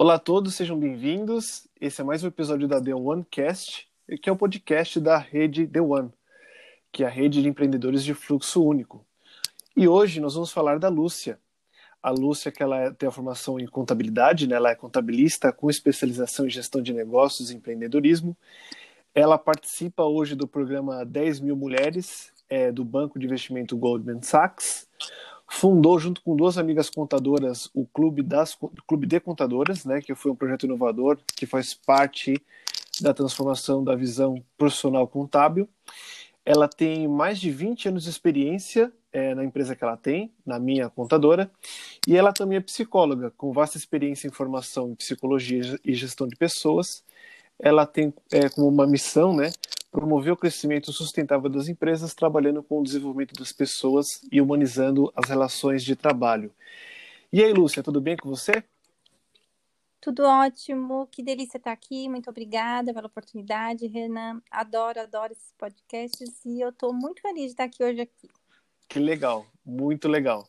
Olá 0.00 0.14
a 0.14 0.18
todos, 0.20 0.54
sejam 0.54 0.78
bem-vindos. 0.78 1.66
Esse 1.80 2.00
é 2.00 2.04
mais 2.04 2.22
um 2.22 2.28
episódio 2.28 2.68
da 2.68 2.80
The 2.80 2.94
One 2.94 3.26
Cast, 3.28 3.88
que 4.22 4.28
é 4.28 4.32
o 4.32 4.36
um 4.36 4.38
podcast 4.38 5.00
da 5.00 5.18
rede 5.18 5.66
The 5.66 5.80
One, 5.80 6.12
que 6.92 7.02
é 7.02 7.06
a 7.08 7.10
rede 7.10 7.42
de 7.42 7.48
empreendedores 7.48 8.04
de 8.04 8.14
fluxo 8.14 8.64
único. 8.64 9.04
E 9.76 9.88
hoje 9.88 10.20
nós 10.20 10.34
vamos 10.34 10.52
falar 10.52 10.78
da 10.78 10.88
Lúcia. 10.88 11.40
A 12.00 12.10
Lúcia, 12.10 12.52
que 12.52 12.62
ela 12.62 12.94
tem 12.94 13.08
a 13.08 13.10
formação 13.10 13.58
em 13.58 13.66
contabilidade, 13.66 14.46
né? 14.46 14.54
ela 14.54 14.70
é 14.70 14.76
contabilista 14.76 15.52
com 15.52 15.68
especialização 15.68 16.46
em 16.46 16.50
gestão 16.50 16.80
de 16.80 16.92
negócios 16.92 17.50
e 17.50 17.56
empreendedorismo. 17.56 18.36
Ela 19.12 19.36
participa 19.36 20.04
hoje 20.04 20.36
do 20.36 20.46
programa 20.46 21.04
10 21.04 21.40
mil 21.40 21.56
mulheres 21.56 22.32
é, 22.48 22.70
do 22.70 22.84
Banco 22.84 23.18
de 23.18 23.26
Investimento 23.26 23.76
Goldman 23.76 24.22
Sachs 24.22 24.86
fundou 25.48 25.98
junto 25.98 26.20
com 26.20 26.36
duas 26.36 26.58
amigas 26.58 26.90
contadoras 26.90 27.70
o 27.74 27.86
Clube 27.86 28.22
das 28.22 28.56
Clube 28.86 29.06
de 29.06 29.18
Contadoras, 29.18 29.84
né, 29.86 30.00
que 30.02 30.14
foi 30.14 30.30
um 30.30 30.36
projeto 30.36 30.66
inovador 30.66 31.18
que 31.34 31.46
faz 31.46 31.72
parte 31.72 32.34
da 33.00 33.14
transformação 33.14 33.82
da 33.82 33.94
visão 33.94 34.42
profissional 34.58 35.08
contábil. 35.08 35.66
Ela 36.44 36.68
tem 36.68 37.08
mais 37.08 37.40
de 37.40 37.50
20 37.50 37.88
anos 37.88 38.04
de 38.04 38.10
experiência 38.10 38.92
é, 39.12 39.34
na 39.34 39.44
empresa 39.44 39.74
que 39.74 39.82
ela 39.82 39.96
tem, 39.96 40.30
na 40.44 40.58
minha 40.58 40.88
contadora, 40.90 41.50
e 42.06 42.16
ela 42.16 42.32
também 42.32 42.58
é 42.58 42.60
psicóloga, 42.60 43.32
com 43.36 43.52
vasta 43.52 43.78
experiência 43.78 44.28
em 44.28 44.30
formação 44.30 44.90
em 44.90 44.94
psicologia 44.94 45.78
e 45.84 45.94
gestão 45.94 46.28
de 46.28 46.36
pessoas. 46.36 47.02
Ela 47.58 47.86
tem 47.86 48.12
é, 48.32 48.48
como 48.48 48.68
uma 48.68 48.86
missão, 48.86 49.34
né, 49.34 49.50
promover 49.90 50.32
o 50.32 50.36
crescimento 50.36 50.92
sustentável 50.92 51.48
das 51.48 51.68
empresas, 51.68 52.14
trabalhando 52.14 52.62
com 52.62 52.80
o 52.80 52.82
desenvolvimento 52.82 53.34
das 53.34 53.52
pessoas 53.52 54.06
e 54.30 54.40
humanizando 54.40 55.12
as 55.16 55.28
relações 55.28 55.82
de 55.82 55.96
trabalho. 55.96 56.52
E 57.32 57.42
aí, 57.42 57.52
Lúcia, 57.52 57.82
tudo 57.82 58.00
bem 58.00 58.16
com 58.16 58.28
você? 58.28 58.62
Tudo 60.00 60.22
ótimo, 60.24 61.08
que 61.10 61.22
delícia 61.22 61.58
estar 61.58 61.72
aqui. 61.72 62.08
Muito 62.08 62.30
obrigada 62.30 62.94
pela 62.94 63.08
oportunidade, 63.08 63.86
Renan. 63.86 64.40
Adoro, 64.50 65.00
adoro 65.00 65.32
esses 65.32 65.52
podcasts 65.58 66.44
e 66.46 66.60
eu 66.60 66.68
estou 66.68 66.92
muito 66.92 67.20
feliz 67.20 67.46
de 67.46 67.50
estar 67.50 67.64
aqui 67.64 67.82
hoje 67.82 68.02
aqui. 68.02 68.28
Que 68.88 68.98
legal, 68.98 69.44
muito 69.66 70.08
legal. 70.08 70.48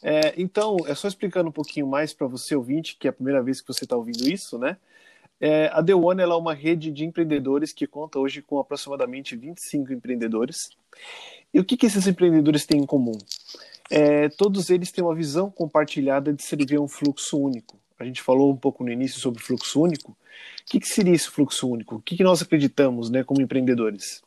É, 0.00 0.34
então, 0.36 0.76
é 0.86 0.94
só 0.94 1.08
explicando 1.08 1.48
um 1.48 1.52
pouquinho 1.52 1.86
mais 1.86 2.12
para 2.12 2.26
você, 2.26 2.54
ouvinte, 2.54 2.96
que 2.96 3.08
é 3.08 3.10
a 3.10 3.12
primeira 3.12 3.42
vez 3.42 3.60
que 3.60 3.66
você 3.66 3.84
está 3.84 3.96
ouvindo 3.96 4.28
isso, 4.28 4.58
né? 4.58 4.76
É, 5.46 5.66
a 5.74 5.82
The 5.82 5.94
One 5.94 6.22
é 6.22 6.26
uma 6.26 6.54
rede 6.54 6.90
de 6.90 7.04
empreendedores 7.04 7.70
que 7.70 7.86
conta 7.86 8.18
hoje 8.18 8.40
com 8.40 8.58
aproximadamente 8.58 9.36
25 9.36 9.92
empreendedores. 9.92 10.70
E 11.52 11.60
o 11.60 11.64
que, 11.66 11.76
que 11.76 11.84
esses 11.84 12.06
empreendedores 12.06 12.64
têm 12.64 12.80
em 12.80 12.86
comum? 12.86 13.12
É, 13.90 14.30
todos 14.30 14.70
eles 14.70 14.90
têm 14.90 15.04
uma 15.04 15.14
visão 15.14 15.50
compartilhada 15.50 16.32
de 16.32 16.42
servir 16.42 16.80
um 16.80 16.88
fluxo 16.88 17.38
único. 17.38 17.78
A 17.98 18.06
gente 18.06 18.22
falou 18.22 18.50
um 18.50 18.56
pouco 18.56 18.82
no 18.82 18.90
início 18.90 19.20
sobre 19.20 19.42
fluxo 19.42 19.82
único. 19.82 20.12
O 20.12 20.16
que, 20.64 20.80
que 20.80 20.88
seria 20.88 21.12
esse 21.12 21.28
fluxo 21.28 21.68
único? 21.68 21.96
O 21.96 22.00
que, 22.00 22.16
que 22.16 22.24
nós 22.24 22.40
acreditamos 22.40 23.10
né, 23.10 23.22
como 23.22 23.42
empreendedores? 23.42 24.22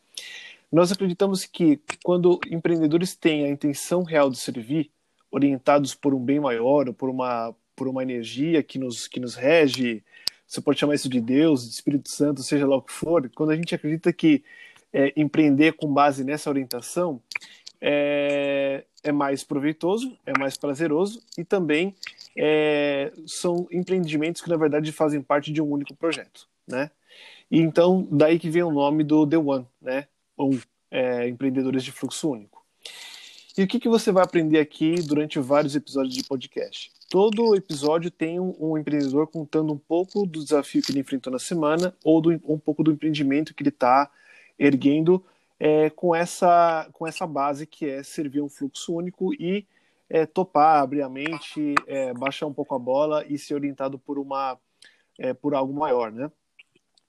Nós 0.72 0.92
acreditamos 0.92 1.46
que 1.46 1.82
quando 2.04 2.40
empreendedores 2.48 3.16
têm 3.16 3.44
a 3.44 3.50
intenção 3.50 4.04
real 4.04 4.30
de 4.30 4.38
servir, 4.38 4.92
orientados 5.32 5.96
por 5.96 6.14
um 6.14 6.24
bem 6.24 6.40
maior 6.40 6.88
ou 6.88 6.94
por 6.94 7.10
uma, 7.10 7.56
por 7.76 7.88
uma 7.88 8.04
energia 8.04 8.62
que 8.62 8.78
nos, 8.78 9.08
que 9.08 9.20
nos 9.20 9.34
rege, 9.34 10.04
você 10.48 10.62
pode 10.62 10.80
chamar 10.80 10.96
isso 10.96 11.10
de 11.10 11.20
Deus, 11.20 11.64
de 11.68 11.74
Espírito 11.74 12.10
Santo, 12.10 12.42
seja 12.42 12.66
lá 12.66 12.78
o 12.78 12.82
que 12.82 12.94
for, 12.94 13.30
quando 13.36 13.52
a 13.52 13.56
gente 13.56 13.76
acredita 13.76 14.14
que 14.14 14.44
é, 14.94 15.12
empreender 15.16 15.74
com 15.74 15.92
base 15.92 16.24
nessa 16.24 16.50
orientação 16.50 17.22
é, 17.82 18.86
é, 19.04 19.12
mais 19.12 19.44
proveitoso, 19.44 20.18
é 20.26 20.38
mais 20.40 20.58
prazeroso 20.58 21.22
e 21.38 21.44
também 21.44 21.94
é, 22.36 23.12
são 23.26 23.68
empreendimentos 23.72 24.42
que 24.42 24.50
na 24.50 24.58
verdade 24.58 24.92
fazem 24.92 25.22
parte 25.22 25.52
de 25.52 25.62
um 25.62 25.70
único 25.70 25.94
projeto, 25.94 26.48
né? 26.66 26.90
E 27.52 27.60
então 27.60 28.08
daí 28.10 28.40
que 28.40 28.50
vem 28.50 28.64
o 28.64 28.72
nome 28.72 29.04
do 29.04 29.28
The 29.28 29.38
One, 29.38 29.68
né? 29.82 30.08
Um, 30.38 30.60
é, 30.90 31.28
empreendedores 31.28 31.84
de 31.84 31.92
fluxo 31.92 32.32
único. 32.32 32.66
E 33.58 33.64
o 33.64 33.68
que, 33.68 33.80
que 33.80 33.90
você 33.90 34.12
vai 34.12 34.24
aprender 34.24 34.60
aqui 34.60 34.96
durante 35.02 35.40
vários 35.40 35.76
episódios 35.76 36.14
de 36.14 36.24
podcast? 36.24 36.92
Todo 37.10 37.56
episódio 37.56 38.12
tem 38.12 38.40
um, 38.40 38.54
um, 38.60 38.78
empreendedor 38.78 39.28
contando 39.28 39.72
um 39.72 39.78
pouco 39.78 40.26
do 40.26 40.44
desafio 40.44 40.82
que 40.82 40.92
ele 40.92 41.00
enfrentou 41.00 41.32
na 41.32 41.40
semana 41.40 41.96
ou 42.04 42.20
do, 42.20 42.32
um 42.46 42.60
pouco 42.60 42.84
do 42.84 42.92
empreendimento 42.92 43.54
que 43.54 43.64
ele 43.64 43.70
está 43.70 44.12
erguendo 44.60 45.24
é, 45.60 45.90
com, 45.90 46.14
essa, 46.14 46.90
com 46.92 47.08
essa 47.08 47.26
base 47.26 47.66
que 47.66 47.90
é 47.90 48.04
servir 48.04 48.42
um 48.42 48.50
fluxo 48.50 48.94
único 48.94 49.34
e 49.34 49.66
é, 50.10 50.26
topar, 50.26 50.82
abrir 50.82 51.02
a 51.02 51.10
mente, 51.10 51.76
é, 51.88 52.14
baixar 52.14 52.46
um 52.46 52.54
pouco 52.54 52.76
a 52.76 52.80
bola 52.80 53.26
e 53.28 53.38
ser 53.38 53.54
orientado 53.54 53.98
por 53.98 54.20
uma 54.20 54.58
é, 55.18 55.34
por 55.34 55.56
algo 55.56 55.74
maior, 55.74 56.12
né? 56.12 56.30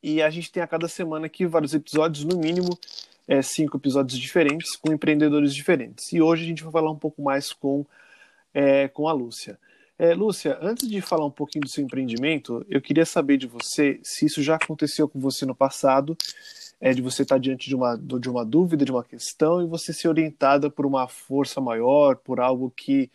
E 0.02 0.22
a 0.22 0.30
gente 0.30 0.50
tem 0.50 0.62
a 0.62 0.66
cada 0.66 0.88
semana 0.88 1.26
aqui 1.26 1.44
vários 1.44 1.74
episódios, 1.74 2.24
no 2.24 2.38
mínimo 2.38 2.70
é, 3.26 3.42
cinco 3.42 3.76
episódios 3.76 4.18
diferentes 4.18 4.76
com 4.76 4.92
empreendedores 4.92 5.54
diferentes. 5.54 6.12
E 6.12 6.22
hoje 6.22 6.44
a 6.44 6.46
gente 6.46 6.62
vai 6.62 6.72
falar 6.72 6.90
um 6.90 6.98
pouco 6.98 7.20
mais 7.20 7.52
com, 7.52 7.84
é, 8.54 8.88
com 8.88 9.08
a 9.08 9.12
Lúcia. 9.12 9.58
É, 9.98 10.14
Lúcia, 10.14 10.56
antes 10.62 10.88
de 10.88 11.00
falar 11.00 11.26
um 11.26 11.30
pouquinho 11.30 11.64
do 11.64 11.68
seu 11.68 11.82
empreendimento, 11.82 12.64
eu 12.68 12.80
queria 12.80 13.04
saber 13.04 13.36
de 13.36 13.48
você 13.48 13.98
se 14.02 14.26
isso 14.26 14.40
já 14.40 14.54
aconteceu 14.54 15.08
com 15.08 15.18
você 15.18 15.44
no 15.44 15.56
passado, 15.56 16.16
é, 16.80 16.92
de 16.92 17.02
você 17.02 17.22
estar 17.22 17.38
diante 17.38 17.68
de 17.68 17.74
uma, 17.74 17.96
de 17.96 18.30
uma 18.30 18.44
dúvida, 18.44 18.84
de 18.84 18.92
uma 18.92 19.02
questão, 19.02 19.60
e 19.60 19.66
você 19.66 19.92
ser 19.92 20.06
orientada 20.08 20.70
por 20.70 20.86
uma 20.86 21.08
força 21.08 21.60
maior, 21.60 22.16
por 22.16 22.38
algo 22.38 22.70
que 22.70 23.10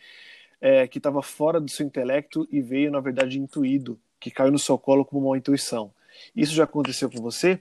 é, 0.60 0.86
que 0.86 0.98
estava 0.98 1.22
fora 1.22 1.60
do 1.60 1.70
seu 1.70 1.86
intelecto 1.86 2.46
e 2.50 2.60
veio, 2.60 2.90
na 2.90 3.00
verdade, 3.00 3.38
intuído, 3.38 4.00
que 4.18 4.30
caiu 4.30 4.50
no 4.50 4.58
seu 4.58 4.78
colo 4.78 5.04
como 5.04 5.26
uma 5.26 5.38
intuição. 5.38 5.92
Isso 6.34 6.54
já 6.54 6.64
aconteceu 6.64 7.10
com 7.10 7.20
você? 7.20 7.60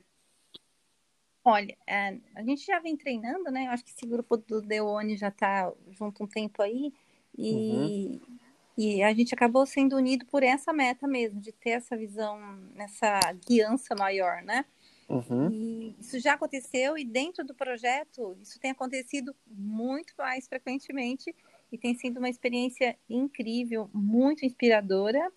Olha, 1.43 1.75
é, 1.85 2.17
a 2.35 2.43
gente 2.43 2.65
já 2.65 2.79
vem 2.79 2.95
treinando, 2.95 3.51
né? 3.51 3.65
Eu 3.67 3.71
acho 3.71 3.83
que 3.83 3.91
esse 3.91 4.05
grupo 4.05 4.37
do 4.37 4.61
Deone 4.61 5.17
já 5.17 5.27
está 5.27 5.71
junto 5.91 6.23
um 6.23 6.27
tempo 6.27 6.61
aí. 6.61 6.93
E, 7.37 8.21
uhum. 8.21 8.37
E 8.77 9.03
a 9.03 9.13
gente 9.13 9.33
acabou 9.33 9.65
sendo 9.65 9.95
unido 9.95 10.25
por 10.25 10.43
essa 10.43 10.73
meta 10.73 11.07
mesmo, 11.07 11.39
de 11.39 11.51
ter 11.51 11.71
essa 11.71 11.95
visão, 11.95 12.39
essa 12.77 13.19
guiança 13.47 13.95
maior, 13.95 14.41
né? 14.41 14.65
Uhum. 15.07 15.49
E 15.51 15.95
isso 15.99 16.19
já 16.19 16.33
aconteceu 16.33 16.97
e 16.97 17.03
dentro 17.03 17.45
do 17.45 17.53
projeto 17.53 18.35
isso 18.41 18.59
tem 18.59 18.71
acontecido 18.71 19.35
muito 19.45 20.13
mais 20.17 20.47
frequentemente 20.47 21.35
e 21.71 21.77
tem 21.77 21.93
sido 21.95 22.17
uma 22.17 22.29
experiência 22.29 22.97
incrível, 23.09 23.89
muito 23.93 24.45
inspiradora. 24.45 25.31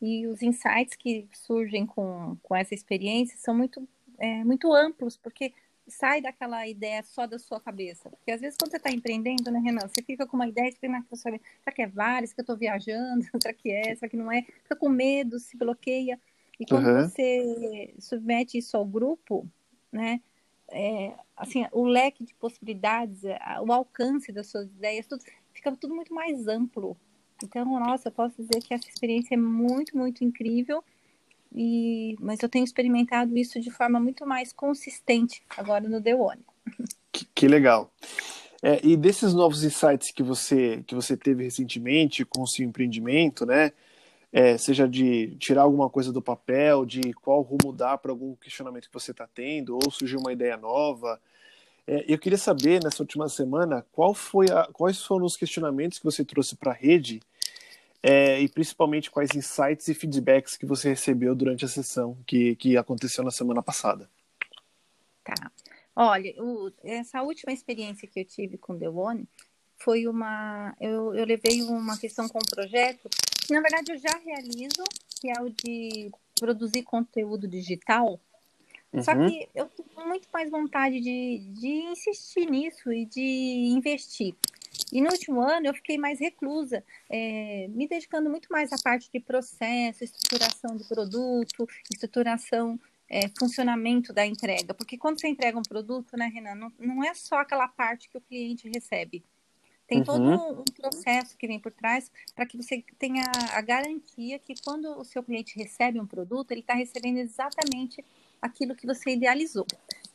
E 0.00 0.26
os 0.28 0.42
insights 0.42 0.96
que 0.96 1.28
surgem 1.32 1.84
com, 1.84 2.36
com 2.42 2.54
essa 2.54 2.74
experiência 2.74 3.36
são 3.38 3.54
muito 3.54 3.86
é, 4.18 4.44
muito 4.44 4.72
amplos, 4.72 5.16
porque 5.16 5.52
sai 5.88 6.20
daquela 6.20 6.66
ideia 6.66 7.02
só 7.02 7.26
da 7.26 7.38
sua 7.38 7.60
cabeça. 7.60 8.10
Porque 8.10 8.30
às 8.30 8.40
vezes 8.40 8.56
quando 8.58 8.70
você 8.70 8.76
está 8.76 8.90
empreendendo, 8.90 9.50
né, 9.50 9.58
Renan, 9.58 9.88
você 9.88 10.02
fica 10.02 10.26
com 10.26 10.36
uma 10.36 10.46
ideia, 10.46 10.70
você 10.70 10.76
fica 10.76 10.88
na 10.88 11.02
sua 11.14 11.30
cabeça, 11.30 11.44
será 11.62 11.74
que 11.74 11.82
é 11.82 11.86
vários, 11.86 12.32
que 12.32 12.40
eu 12.40 12.42
estou 12.42 12.56
viajando, 12.56 13.24
será 13.42 13.54
que 13.54 13.70
é, 13.70 13.94
será 13.94 14.08
que 14.08 14.16
não 14.16 14.30
é? 14.30 14.42
Fica 14.42 14.76
com 14.76 14.88
medo, 14.88 15.38
se 15.38 15.56
bloqueia. 15.56 16.20
E 16.58 16.66
quando 16.66 16.86
uhum. 16.86 17.08
você 17.08 17.94
submete 17.98 18.58
isso 18.58 18.76
ao 18.76 18.84
grupo, 18.84 19.46
né, 19.92 20.20
é, 20.70 21.14
assim, 21.36 21.66
o 21.72 21.86
leque 21.86 22.24
de 22.24 22.34
possibilidades, 22.34 23.22
o 23.62 23.72
alcance 23.72 24.32
das 24.32 24.48
suas 24.48 24.66
ideias, 24.66 25.06
tudo, 25.06 25.22
fica 25.52 25.74
tudo 25.76 25.94
muito 25.94 26.12
mais 26.12 26.46
amplo. 26.46 26.96
Então, 27.42 27.64
nossa, 27.64 28.08
eu 28.08 28.12
posso 28.12 28.42
dizer 28.42 28.60
que 28.60 28.74
essa 28.74 28.88
experiência 28.88 29.34
é 29.34 29.38
muito, 29.38 29.96
muito 29.96 30.24
incrível 30.24 30.82
e, 31.54 32.16
mas 32.20 32.40
eu 32.42 32.48
tenho 32.48 32.64
experimentado 32.64 33.36
isso 33.36 33.60
de 33.60 33.70
forma 33.70 33.98
muito 33.98 34.26
mais 34.26 34.52
consistente 34.52 35.42
agora 35.56 35.88
no 35.88 36.02
The 36.02 36.14
One. 36.14 36.42
Que, 37.12 37.26
que 37.34 37.48
legal. 37.48 37.90
É, 38.62 38.80
e 38.84 38.96
desses 38.96 39.32
novos 39.32 39.62
insights 39.62 40.10
que 40.10 40.22
você 40.22 40.82
que 40.86 40.94
você 40.94 41.16
teve 41.16 41.44
recentemente 41.44 42.24
com 42.24 42.42
o 42.42 42.46
seu 42.46 42.66
empreendimento, 42.66 43.46
né? 43.46 43.72
É, 44.30 44.58
seja 44.58 44.86
de 44.86 45.36
tirar 45.36 45.62
alguma 45.62 45.88
coisa 45.88 46.12
do 46.12 46.20
papel, 46.20 46.84
de 46.84 47.14
qual 47.14 47.40
rumo 47.40 47.72
dar 47.72 47.96
para 47.96 48.12
algum 48.12 48.34
questionamento 48.34 48.88
que 48.88 48.92
você 48.92 49.12
está 49.12 49.26
tendo, 49.26 49.78
ou 49.82 49.90
surgiu 49.90 50.18
uma 50.18 50.32
ideia 50.32 50.56
nova. 50.56 51.18
É, 51.86 52.04
eu 52.06 52.18
queria 52.18 52.36
saber, 52.36 52.82
nessa 52.84 53.02
última 53.02 53.26
semana, 53.30 53.86
qual 53.90 54.12
foi 54.12 54.50
a, 54.50 54.68
quais 54.70 55.02
foram 55.02 55.24
os 55.24 55.36
questionamentos 55.36 55.98
que 55.98 56.04
você 56.04 56.22
trouxe 56.22 56.54
para 56.56 56.72
a 56.72 56.74
rede 56.74 57.22
é, 58.02 58.40
e 58.40 58.48
principalmente 58.48 59.10
quais 59.10 59.34
insights 59.34 59.88
e 59.88 59.94
feedbacks 59.94 60.56
que 60.56 60.66
você 60.66 60.90
recebeu 60.90 61.34
durante 61.34 61.64
a 61.64 61.68
sessão 61.68 62.16
que, 62.26 62.54
que 62.56 62.76
aconteceu 62.76 63.24
na 63.24 63.30
semana 63.30 63.62
passada. 63.62 64.08
Tá. 65.24 65.50
Olha, 65.94 66.32
o, 66.42 66.70
essa 66.84 67.22
última 67.22 67.52
experiência 67.52 68.06
que 68.06 68.20
eu 68.20 68.24
tive 68.24 68.56
com 68.56 68.78
The 68.78 68.88
One 68.88 69.26
foi 69.76 70.06
uma. 70.06 70.74
Eu, 70.80 71.14
eu 71.14 71.24
levei 71.24 71.62
uma 71.62 71.98
questão 71.98 72.28
com 72.28 72.38
um 72.38 72.50
projeto 72.50 73.08
que, 73.46 73.52
na 73.52 73.60
verdade, 73.60 73.92
eu 73.92 73.98
já 73.98 74.16
realizo, 74.24 74.84
que 75.20 75.28
é 75.28 75.40
o 75.40 75.50
de 75.50 76.10
produzir 76.38 76.82
conteúdo 76.82 77.48
digital. 77.48 78.20
Uhum. 78.92 79.02
Só 79.02 79.14
que 79.14 79.48
eu 79.54 79.66
tenho 79.66 80.08
muito 80.08 80.28
mais 80.32 80.50
vontade 80.50 81.00
de, 81.00 81.38
de 81.52 81.68
insistir 81.90 82.48
nisso 82.48 82.92
e 82.92 83.04
de 83.04 83.72
investir. 83.74 84.34
E 84.92 85.00
no 85.00 85.10
último 85.10 85.40
ano 85.40 85.66
eu 85.66 85.74
fiquei 85.74 85.98
mais 85.98 86.18
reclusa, 86.18 86.84
é, 87.08 87.68
me 87.68 87.86
dedicando 87.86 88.30
muito 88.30 88.48
mais 88.50 88.72
à 88.72 88.76
parte 88.78 89.10
de 89.12 89.20
processo, 89.20 90.04
estruturação 90.04 90.76
do 90.76 90.84
produto, 90.84 91.68
estruturação, 91.92 92.78
é, 93.08 93.28
funcionamento 93.38 94.12
da 94.12 94.24
entrega. 94.26 94.74
Porque 94.74 94.98
quando 94.98 95.20
você 95.20 95.28
entrega 95.28 95.58
um 95.58 95.62
produto, 95.62 96.16
né, 96.16 96.26
Renan, 96.32 96.54
não, 96.54 96.72
não 96.78 97.04
é 97.04 97.14
só 97.14 97.36
aquela 97.36 97.68
parte 97.68 98.08
que 98.08 98.18
o 98.18 98.20
cliente 98.20 98.68
recebe. 98.68 99.22
Tem 99.86 99.98
uhum. 99.98 100.04
todo 100.04 100.60
um 100.60 100.64
processo 100.64 101.34
que 101.36 101.46
vem 101.46 101.58
por 101.58 101.72
trás 101.72 102.12
para 102.36 102.44
que 102.44 102.58
você 102.58 102.84
tenha 102.98 103.24
a 103.54 103.60
garantia 103.62 104.38
que 104.38 104.54
quando 104.62 104.86
o 104.98 105.02
seu 105.02 105.22
cliente 105.22 105.58
recebe 105.58 105.98
um 105.98 106.06
produto, 106.06 106.50
ele 106.50 106.60
está 106.60 106.74
recebendo 106.74 107.16
exatamente 107.16 108.04
aquilo 108.40 108.76
que 108.76 108.86
você 108.86 109.12
idealizou. 109.12 109.66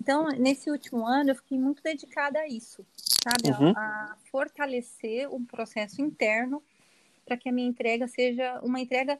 Então, 0.03 0.27
nesse 0.37 0.69
último 0.69 1.07
ano, 1.07 1.29
eu 1.29 1.35
fiquei 1.35 1.57
muito 1.57 1.81
dedicada 1.81 2.37
a 2.37 2.45
isso, 2.45 2.85
sabe? 3.23 3.57
Uhum. 3.57 3.71
A, 3.73 4.11
a 4.11 4.17
fortalecer 4.29 5.33
um 5.33 5.45
processo 5.45 6.01
interno 6.01 6.61
para 7.25 7.37
que 7.37 7.47
a 7.47 7.53
minha 7.53 7.69
entrega 7.69 8.05
seja 8.05 8.59
uma 8.61 8.81
entrega 8.81 9.17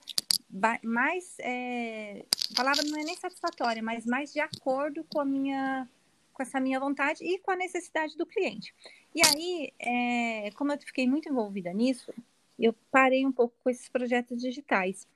mais, 0.84 1.38
é, 1.40 2.26
a 2.52 2.56
palavra 2.56 2.84
não 2.84 3.00
é 3.00 3.04
nem 3.06 3.16
satisfatória, 3.16 3.82
mas 3.82 4.06
mais 4.06 4.34
de 4.34 4.42
acordo 4.42 5.06
com 5.06 5.22
a 5.22 5.26
minha, 5.26 5.88
com 6.34 6.44
essa 6.44 6.60
minha 6.60 6.82
vontade 6.82 7.24
e 7.24 7.40
com 7.40 7.52
a 7.52 7.56
necessidade 7.56 8.18
do 8.18 8.26
cliente. 8.26 8.76
E 9.16 9.22
aí, 9.26 9.74
é, 9.80 10.52
como 10.52 10.74
eu 10.74 10.80
fiquei 10.80 11.08
muito 11.08 11.30
envolvida 11.30 11.72
nisso, 11.72 12.14
eu 12.60 12.76
parei 12.92 13.26
um 13.26 13.32
pouco 13.32 13.56
com 13.64 13.70
esses 13.70 13.88
projetos 13.88 14.42
digitais. 14.42 15.08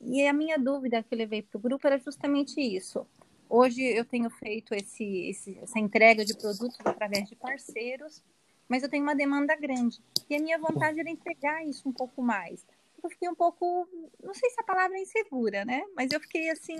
E 0.00 0.26
a 0.26 0.32
minha 0.32 0.58
dúvida 0.58 1.02
que 1.02 1.14
eu 1.14 1.18
levei 1.18 1.42
para 1.42 1.58
o 1.58 1.60
grupo 1.60 1.86
era 1.86 1.98
justamente 1.98 2.58
isso. 2.62 3.06
Hoje 3.48 3.82
eu 3.82 4.04
tenho 4.04 4.28
feito 4.30 4.74
esse, 4.74 5.28
esse, 5.28 5.58
essa 5.58 5.78
entrega 5.78 6.24
de 6.24 6.36
produtos 6.36 6.78
através 6.84 7.28
de 7.28 7.36
parceiros, 7.36 8.22
mas 8.68 8.82
eu 8.82 8.88
tenho 8.88 9.02
uma 9.02 9.14
demanda 9.14 9.54
grande. 9.56 10.02
E 10.28 10.34
a 10.34 10.40
minha 10.40 10.58
vontade 10.58 10.98
era 10.98 11.08
entregar 11.08 11.64
isso 11.64 11.88
um 11.88 11.92
pouco 11.92 12.22
mais. 12.22 12.66
Eu 13.02 13.08
fiquei 13.10 13.28
um 13.28 13.34
pouco, 13.34 13.88
não 14.22 14.34
sei 14.34 14.50
se 14.50 14.60
a 14.60 14.64
palavra 14.64 14.96
é 14.98 15.02
insegura, 15.02 15.64
né? 15.64 15.82
Mas 15.94 16.10
eu 16.10 16.20
fiquei 16.20 16.50
assim, 16.50 16.76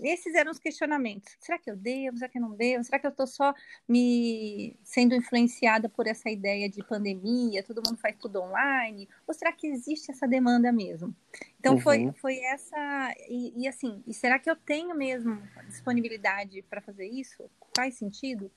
esses 0.00 0.34
eram 0.34 0.50
os 0.50 0.58
questionamentos. 0.58 1.36
Será 1.40 1.58
que 1.58 1.70
eu 1.70 1.76
devo? 1.76 2.16
Será 2.16 2.28
que 2.28 2.38
eu 2.38 2.42
não 2.42 2.54
devo? 2.54 2.84
Será 2.84 2.98
que 2.98 3.06
eu 3.06 3.10
estou 3.10 3.26
só 3.26 3.54
me 3.88 4.76
sendo 4.82 5.14
influenciada 5.14 5.88
por 5.88 6.06
essa 6.06 6.30
ideia 6.30 6.68
de 6.68 6.82
pandemia? 6.84 7.62
Todo 7.62 7.82
mundo 7.86 7.98
faz 7.98 8.16
tudo 8.16 8.40
online? 8.40 9.08
Ou 9.26 9.34
será 9.34 9.52
que 9.52 9.66
existe 9.66 10.10
essa 10.10 10.26
demanda 10.26 10.72
mesmo? 10.72 11.14
Então 11.58 11.74
uhum. 11.74 11.80
foi, 11.80 12.12
foi 12.12 12.38
essa 12.38 13.14
e, 13.28 13.62
e, 13.62 13.68
assim. 13.68 14.02
E 14.06 14.14
será 14.14 14.38
que 14.38 14.50
eu 14.50 14.56
tenho 14.56 14.94
mesmo 14.94 15.42
disponibilidade 15.66 16.62
para 16.62 16.80
fazer 16.80 17.06
isso? 17.06 17.50
Faz 17.76 17.94
sentido? 17.96 18.50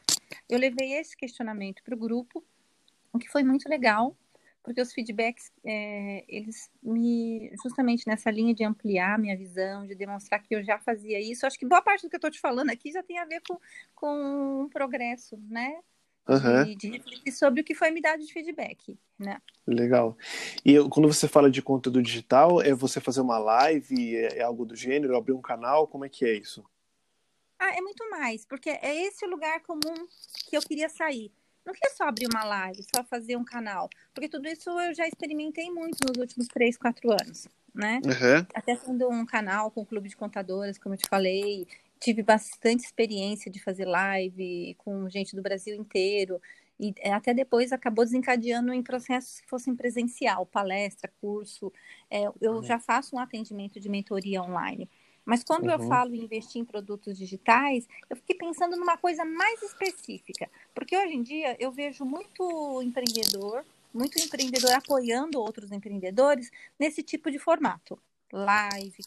Eu 0.50 0.59
levei 0.59 0.94
esse 0.94 1.15
questionamento 1.15 1.83
para 1.83 1.95
o 1.95 1.97
grupo, 1.97 2.44
o 3.12 3.19
que 3.19 3.29
foi 3.29 3.44
muito 3.44 3.67
legal 3.67 4.15
porque 4.63 4.81
os 4.81 4.94
feedbacks, 4.94 5.52
é, 5.63 6.24
eles 6.28 6.69
me, 6.81 7.52
justamente 7.63 8.08
nessa 8.08 8.30
linha 8.30 8.54
de 8.54 8.63
ampliar 8.63 9.18
minha 9.18 9.36
visão, 9.36 9.86
de 9.86 9.96
demonstrar 9.96 10.42
que 10.42 10.56
eu 10.56 10.63
já 10.63 10.78
fazia 10.80 11.19
isso, 11.19 11.46
acho 11.46 11.58
que 11.58 11.66
boa 11.66 11.81
parte 11.81 12.04
do 12.04 12.10
que 12.10 12.16
eu 12.16 12.19
estou 12.19 12.31
te 12.31 12.40
falando 12.40 12.69
aqui 12.69 12.92
já 12.92 13.02
tem 13.02 13.18
a 13.18 13.25
ver 13.25 13.42
com, 13.48 13.58
com 13.96 14.62
um 14.63 14.69
progresso, 14.69 15.38
né? 15.50 15.80
Uhum. 16.28 16.63
De, 16.63 16.75
de 16.75 16.90
refletir 16.92 17.31
sobre 17.31 17.62
o 17.62 17.63
que 17.63 17.74
foi 17.74 17.90
me 17.90 18.00
dado 18.00 18.24
de 18.24 18.31
feedback, 18.31 18.98
né? 19.18 19.42
Legal. 19.66 20.16
E 20.63 20.78
quando 20.90 21.12
você 21.12 21.28
fala 21.28 21.50
de 21.50 21.62
conteúdo 21.62 22.02
digital, 22.02 22.62
é 22.62 22.74
você 22.74 23.02
fazer 23.02 23.22
uma 23.22 23.40
live, 23.40 24.16
é, 24.16 24.38
é 24.38 24.42
algo 24.44 24.66
do 24.66 24.75
gênero, 24.75 25.18
abrir 25.18 25.34
um 25.34 25.42
canal, 25.42 25.88
como 25.88 26.06
é 26.06 26.10
que 26.10 26.24
é 26.24 26.34
isso? 26.34 26.63
Ah, 27.58 27.75
é 27.75 27.81
muito 27.81 28.08
mais, 28.10 28.46
porque 28.46 28.69
é 28.69 29.06
esse 29.06 29.25
o 29.25 29.30
lugar 29.30 29.60
comum 29.62 30.08
que 30.50 30.56
eu 30.56 30.62
queria 30.62 30.90
sair 30.90 31.31
não 31.66 31.74
queria 31.74 31.96
só 31.96 32.06
abrir 32.06 32.28
uma 32.28 32.44
live, 32.44 32.84
só 32.96 33.04
fazer 33.04 33.36
um 33.36 33.44
canal, 33.44 33.90
porque 34.13 34.30
tudo 34.30 34.48
isso 34.48 34.69
eu 34.69 34.94
já 34.94 35.08
experimentei 35.08 35.69
muito 35.69 36.00
nos 36.08 36.18
últimos 36.18 36.48
três, 36.48 36.78
quatro 36.78 37.12
anos, 37.12 37.48
né? 37.74 38.02
Uhum. 38.04 38.46
Até 38.54 38.75
tendo 38.75 39.10
um 39.10 39.25
canal 39.25 39.72
com 39.72 39.81
o 39.81 39.86
clube 39.86 40.10
de 40.10 40.16
contadoras, 40.16 40.78
como 40.78 40.96
eu 40.96 41.00
te 41.00 41.08
falei, 41.08 41.68
tive 42.00 42.24
bastante 42.24 42.84
experiência 42.84 43.52
de 43.52 43.62
fazer 43.62 43.86
live 43.86 44.75
com 44.80 45.10
gente 45.10 45.36
do 45.36 45.42
Brasil 45.42 45.75
inteiro, 45.75 46.42
e 46.80 46.96
até 47.12 47.31
depois 47.31 47.72
acabou 47.72 48.04
desencadeando 48.04 48.74
em 48.74 48.81
processos 48.81 49.40
que 49.40 49.48
fossem 49.48 49.75
presencial, 49.75 50.48
palestra, 50.48 51.13
curso. 51.22 51.72
É, 52.10 52.24
eu 52.42 52.54
uhum. 52.54 52.63
já 52.63 52.80
faço 52.80 53.16
um 53.16 53.19
atendimento 53.19 53.80
de 53.80 53.88
mentoria 53.88 54.42
online. 54.42 54.90
Mas 55.31 55.45
quando 55.45 55.68
uhum. 55.68 55.72
eu 55.72 55.80
falo 55.88 56.13
em 56.13 56.25
investir 56.25 56.62
em 56.62 56.66
produtos 56.66 57.18
digitais, 57.18 57.88
eu 58.10 58.18
fiquei 58.18 58.36
pensando 58.36 58.75
numa 58.75 58.98
coisa 58.98 59.24
mais 59.24 59.62
específica. 59.62 60.51
Porque 60.75 60.94
hoje 60.98 61.16
em 61.16 61.24
dia 61.24 61.56
eu 61.57 61.72
vejo 61.72 62.04
muito 62.04 62.81
empreendedor, 62.83 63.63
muito 63.94 64.19
empreendedor 64.19 64.74
apoiando 64.74 65.39
outros 65.39 65.72
empreendedores 65.72 66.51
nesse 66.78 67.01
tipo 67.01 67.31
de 67.31 67.39
formato. 67.39 67.98
Live, 68.33 68.98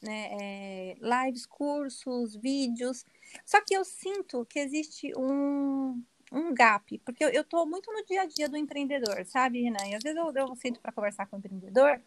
né, 0.00 0.28
é, 0.40 0.96
lives, 1.02 1.44
cursos, 1.44 2.34
vídeos. 2.34 3.04
Só 3.44 3.60
que 3.60 3.76
eu 3.76 3.84
sinto 3.84 4.46
que 4.46 4.60
existe 4.60 5.12
um, 5.18 6.02
um 6.32 6.54
gap, 6.54 6.96
porque 7.04 7.24
eu 7.24 7.42
estou 7.42 7.66
muito 7.66 7.92
no 7.92 8.02
dia 8.06 8.22
a 8.22 8.26
dia 8.26 8.48
do 8.48 8.56
empreendedor, 8.56 9.22
sabe, 9.26 9.60
Renan? 9.60 9.86
E 9.86 9.94
às 9.94 10.02
vezes 10.02 10.16
eu, 10.16 10.32
eu 10.34 10.56
sinto 10.56 10.80
para 10.80 10.92
conversar 10.92 11.26
com 11.26 11.36
o 11.36 11.38
empreendedor, 11.38 12.00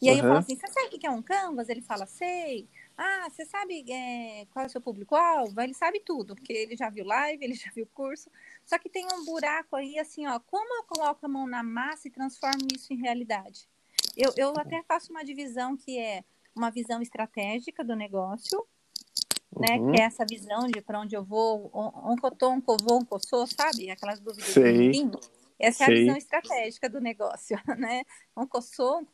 e 0.00 0.08
aí 0.08 0.16
uhum. 0.16 0.22
eu 0.22 0.28
falo 0.28 0.38
assim: 0.38 0.56
você 0.56 0.66
sabe 0.68 0.86
o 0.86 0.98
que 0.98 1.06
é 1.06 1.10
um 1.10 1.22
Canvas? 1.22 1.68
Ele 1.68 1.82
fala, 1.82 2.06
sei. 2.06 2.68
Ah, 2.96 3.28
você 3.28 3.44
sabe 3.44 3.84
é, 3.90 4.46
qual 4.50 4.64
é 4.64 4.66
o 4.66 4.70
seu 4.70 4.80
público-alvo? 4.80 5.60
Ele 5.60 5.74
sabe 5.74 6.00
tudo, 6.00 6.34
porque 6.34 6.52
ele 6.52 6.76
já 6.76 6.88
viu 6.88 7.04
live, 7.04 7.44
ele 7.44 7.54
já 7.54 7.70
viu 7.74 7.86
curso. 7.92 8.30
Só 8.64 8.78
que 8.78 8.88
tem 8.88 9.06
um 9.12 9.24
buraco 9.24 9.74
aí, 9.74 9.98
assim, 9.98 10.26
ó, 10.26 10.38
como 10.38 10.74
eu 10.76 10.84
coloco 10.84 11.26
a 11.26 11.28
mão 11.28 11.46
na 11.46 11.62
massa 11.62 12.06
e 12.06 12.10
transformo 12.10 12.66
isso 12.72 12.92
em 12.92 13.00
realidade? 13.00 13.68
Eu, 14.16 14.32
eu 14.36 14.54
até 14.56 14.82
faço 14.84 15.10
uma 15.10 15.24
divisão 15.24 15.76
que 15.76 15.98
é 15.98 16.24
uma 16.54 16.70
visão 16.70 17.02
estratégica 17.02 17.82
do 17.82 17.96
negócio, 17.96 18.64
né? 19.58 19.76
Uhum. 19.76 19.92
Que 19.92 20.00
é 20.00 20.04
essa 20.04 20.24
visão 20.24 20.68
de 20.68 20.80
para 20.80 21.00
onde 21.00 21.16
eu 21.16 21.24
vou, 21.24 21.70
onde 21.72 22.24
eu 22.24 22.30
tô, 22.30 22.50
onde 22.50 22.64
eu 22.68 22.76
vou, 22.80 22.98
onde 22.98 23.08
eu 23.10 23.18
sou, 23.18 23.46
sabe? 23.46 23.90
Aquelas 23.90 24.20
dúvidas 24.20 24.44
Sei. 24.44 24.92
Essa 25.58 25.86
Sei. 25.86 25.94
é 25.94 25.98
a 25.98 26.00
visão 26.00 26.16
estratégica 26.16 26.88
do 26.88 27.00
negócio, 27.00 27.56
né? 27.76 28.04
Onde 28.36 28.50
eu 28.54 28.62
sou, 28.62 29.04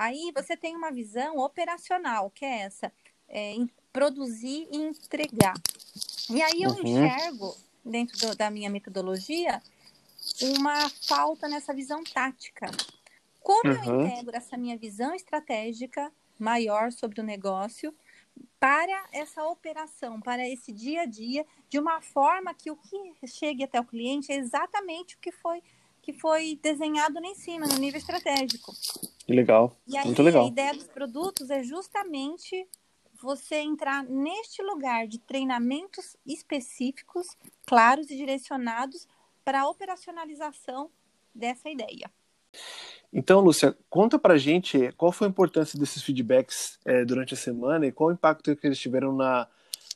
Aí 0.00 0.32
você 0.34 0.56
tem 0.56 0.74
uma 0.74 0.90
visão 0.90 1.36
operacional, 1.36 2.30
que 2.30 2.42
é 2.42 2.60
essa, 2.60 2.90
é, 3.28 3.54
produzir 3.92 4.66
e 4.72 4.78
entregar. 4.78 5.52
E 6.30 6.40
aí 6.40 6.62
eu 6.62 6.70
uhum. 6.70 6.80
enxergo, 6.80 7.54
dentro 7.84 8.16
do, 8.16 8.34
da 8.34 8.50
minha 8.50 8.70
metodologia, 8.70 9.60
uma 10.40 10.88
falta 11.06 11.46
nessa 11.46 11.74
visão 11.74 12.02
tática. 12.02 12.70
Como 13.42 13.70
uhum. 13.70 13.84
eu 13.84 14.06
integro 14.06 14.34
essa 14.34 14.56
minha 14.56 14.74
visão 14.74 15.14
estratégica 15.14 16.10
maior 16.38 16.90
sobre 16.92 17.20
o 17.20 17.24
negócio 17.24 17.94
para 18.58 19.06
essa 19.12 19.44
operação, 19.44 20.18
para 20.18 20.48
esse 20.48 20.72
dia 20.72 21.02
a 21.02 21.06
dia, 21.06 21.44
de 21.68 21.78
uma 21.78 22.00
forma 22.00 22.54
que 22.54 22.70
o 22.70 22.76
que 22.76 23.26
chegue 23.26 23.64
até 23.64 23.78
o 23.78 23.84
cliente 23.84 24.32
é 24.32 24.36
exatamente 24.36 25.16
o 25.16 25.18
que 25.18 25.30
foi 25.30 25.62
que 26.02 26.12
foi 26.14 26.58
desenhado 26.62 27.20
lá 27.20 27.26
em 27.26 27.34
cima, 27.34 27.66
no 27.66 27.76
nível 27.76 27.98
estratégico. 27.98 28.72
Legal. 29.34 29.76
E 29.86 29.96
aí, 29.96 30.04
Muito 30.04 30.22
legal. 30.22 30.44
a 30.44 30.48
ideia 30.48 30.74
dos 30.74 30.88
produtos 30.88 31.50
é 31.50 31.62
justamente 31.62 32.66
você 33.22 33.56
entrar 33.56 34.02
neste 34.04 34.62
lugar 34.62 35.06
de 35.06 35.18
treinamentos 35.18 36.16
específicos, 36.26 37.28
claros 37.66 38.10
e 38.10 38.16
direcionados 38.16 39.06
para 39.44 39.62
a 39.62 39.68
operacionalização 39.68 40.90
dessa 41.34 41.68
ideia. 41.68 42.10
Então, 43.12 43.40
Lúcia, 43.40 43.76
conta 43.88 44.18
pra 44.18 44.38
gente 44.38 44.92
qual 44.96 45.12
foi 45.12 45.26
a 45.26 45.30
importância 45.30 45.78
desses 45.78 46.02
feedbacks 46.02 46.78
é, 46.84 47.04
durante 47.04 47.34
a 47.34 47.36
semana 47.36 47.86
e 47.86 47.92
qual 47.92 48.10
o 48.10 48.12
impacto 48.12 48.54
que 48.56 48.66
eles 48.66 48.78
tiveram 48.78 49.14
na, 49.14 49.48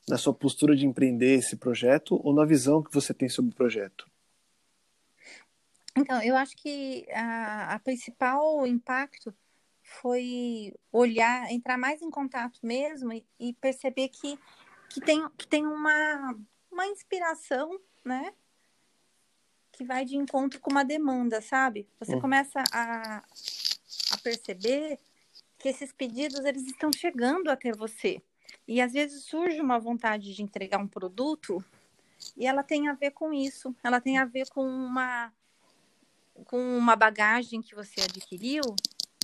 na 0.08 0.18
sua 0.18 0.34
postura 0.34 0.76
de 0.76 0.86
empreender 0.86 1.38
esse 1.38 1.56
projeto 1.56 2.20
ou 2.22 2.34
na 2.34 2.44
visão 2.44 2.82
que 2.82 2.92
você 2.92 3.14
tem 3.14 3.28
sobre 3.28 3.52
o 3.52 3.54
projeto. 3.54 4.06
Então, 5.96 6.20
eu 6.22 6.36
acho 6.36 6.56
que 6.56 7.06
a, 7.12 7.74
a 7.74 7.78
principal 7.78 8.66
impacto 8.66 9.34
foi 9.82 10.74
olhar, 10.90 11.50
entrar 11.52 11.78
mais 11.78 12.02
em 12.02 12.10
contato 12.10 12.58
mesmo 12.62 13.12
e, 13.12 13.24
e 13.38 13.52
perceber 13.54 14.08
que, 14.08 14.38
que, 14.88 15.00
tem, 15.00 15.28
que 15.36 15.46
tem 15.46 15.66
uma, 15.66 16.36
uma 16.70 16.86
inspiração, 16.86 17.78
né? 18.04 18.32
Que 19.72 19.84
vai 19.84 20.04
de 20.04 20.16
encontro 20.16 20.60
com 20.60 20.70
uma 20.70 20.84
demanda, 20.84 21.40
sabe? 21.40 21.86
Você 22.00 22.16
hum. 22.16 22.20
começa 22.20 22.62
a, 22.72 23.18
a 23.18 24.18
perceber 24.22 24.98
que 25.58 25.68
esses 25.68 25.92
pedidos 25.92 26.44
eles 26.44 26.66
estão 26.66 26.90
chegando 26.92 27.48
até 27.48 27.72
você. 27.72 28.20
E 28.66 28.80
às 28.80 28.92
vezes 28.92 29.24
surge 29.24 29.60
uma 29.60 29.78
vontade 29.78 30.34
de 30.34 30.42
entregar 30.42 30.78
um 30.78 30.88
produto 30.88 31.64
e 32.36 32.46
ela 32.46 32.62
tem 32.62 32.88
a 32.88 32.94
ver 32.94 33.10
com 33.10 33.32
isso, 33.32 33.74
ela 33.82 34.00
tem 34.00 34.18
a 34.18 34.24
ver 34.24 34.48
com 34.48 34.64
uma 34.66 35.32
com 36.46 36.76
uma 36.76 36.96
bagagem 36.96 37.62
que 37.62 37.74
você 37.74 38.00
adquiriu, 38.00 38.62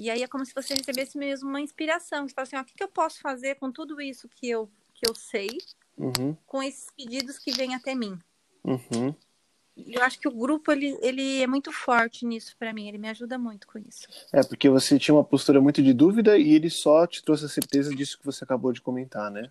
e 0.01 0.11
aí 0.11 0.23
é 0.23 0.29
como 0.29 0.47
se 0.47 0.55
você 0.55 0.75
recebesse 0.75 1.19
mesmo 1.19 1.49
uma 1.49 1.61
inspiração. 1.61 2.27
Você 2.27 2.35
fala 2.35 2.47
assim, 2.47 2.57
ó, 2.57 2.61
o 2.63 2.65
que, 2.65 2.75
que 2.75 2.83
eu 2.83 2.89
posso 2.89 3.21
fazer 3.21 3.57
com 3.57 3.71
tudo 3.71 4.01
isso 4.01 4.29
que 4.29 4.49
eu, 4.49 4.71
que 4.95 5.09
eu 5.09 5.15
sei, 5.15 5.59
uhum. 5.99 6.35
com 6.47 6.63
esses 6.63 6.87
pedidos 6.97 7.39
que 7.39 7.53
vêm 7.53 7.75
até 7.75 7.95
mim? 7.95 8.19
Uhum. 8.63 9.15
eu 9.75 10.03
acho 10.03 10.21
que 10.21 10.29
o 10.29 10.31
grupo 10.31 10.71
ele, 10.71 10.99
ele 11.01 11.41
é 11.41 11.47
muito 11.47 11.73
forte 11.73 12.27
nisso 12.27 12.55
para 12.59 12.75
mim, 12.75 12.87
ele 12.87 12.99
me 12.99 13.09
ajuda 13.09 13.39
muito 13.39 13.67
com 13.67 13.79
isso. 13.79 14.07
É, 14.33 14.43
porque 14.43 14.69
você 14.69 14.99
tinha 14.99 15.15
uma 15.15 15.25
postura 15.25 15.61
muito 15.61 15.83
de 15.83 15.95
dúvida 15.95 16.37
e 16.37 16.53
ele 16.53 16.69
só 16.69 17.07
te 17.07 17.23
trouxe 17.23 17.47
a 17.47 17.49
certeza 17.49 17.95
disso 17.95 18.19
que 18.19 18.25
você 18.25 18.45
acabou 18.45 18.73
de 18.73 18.83
comentar, 18.83 19.31
né? 19.31 19.51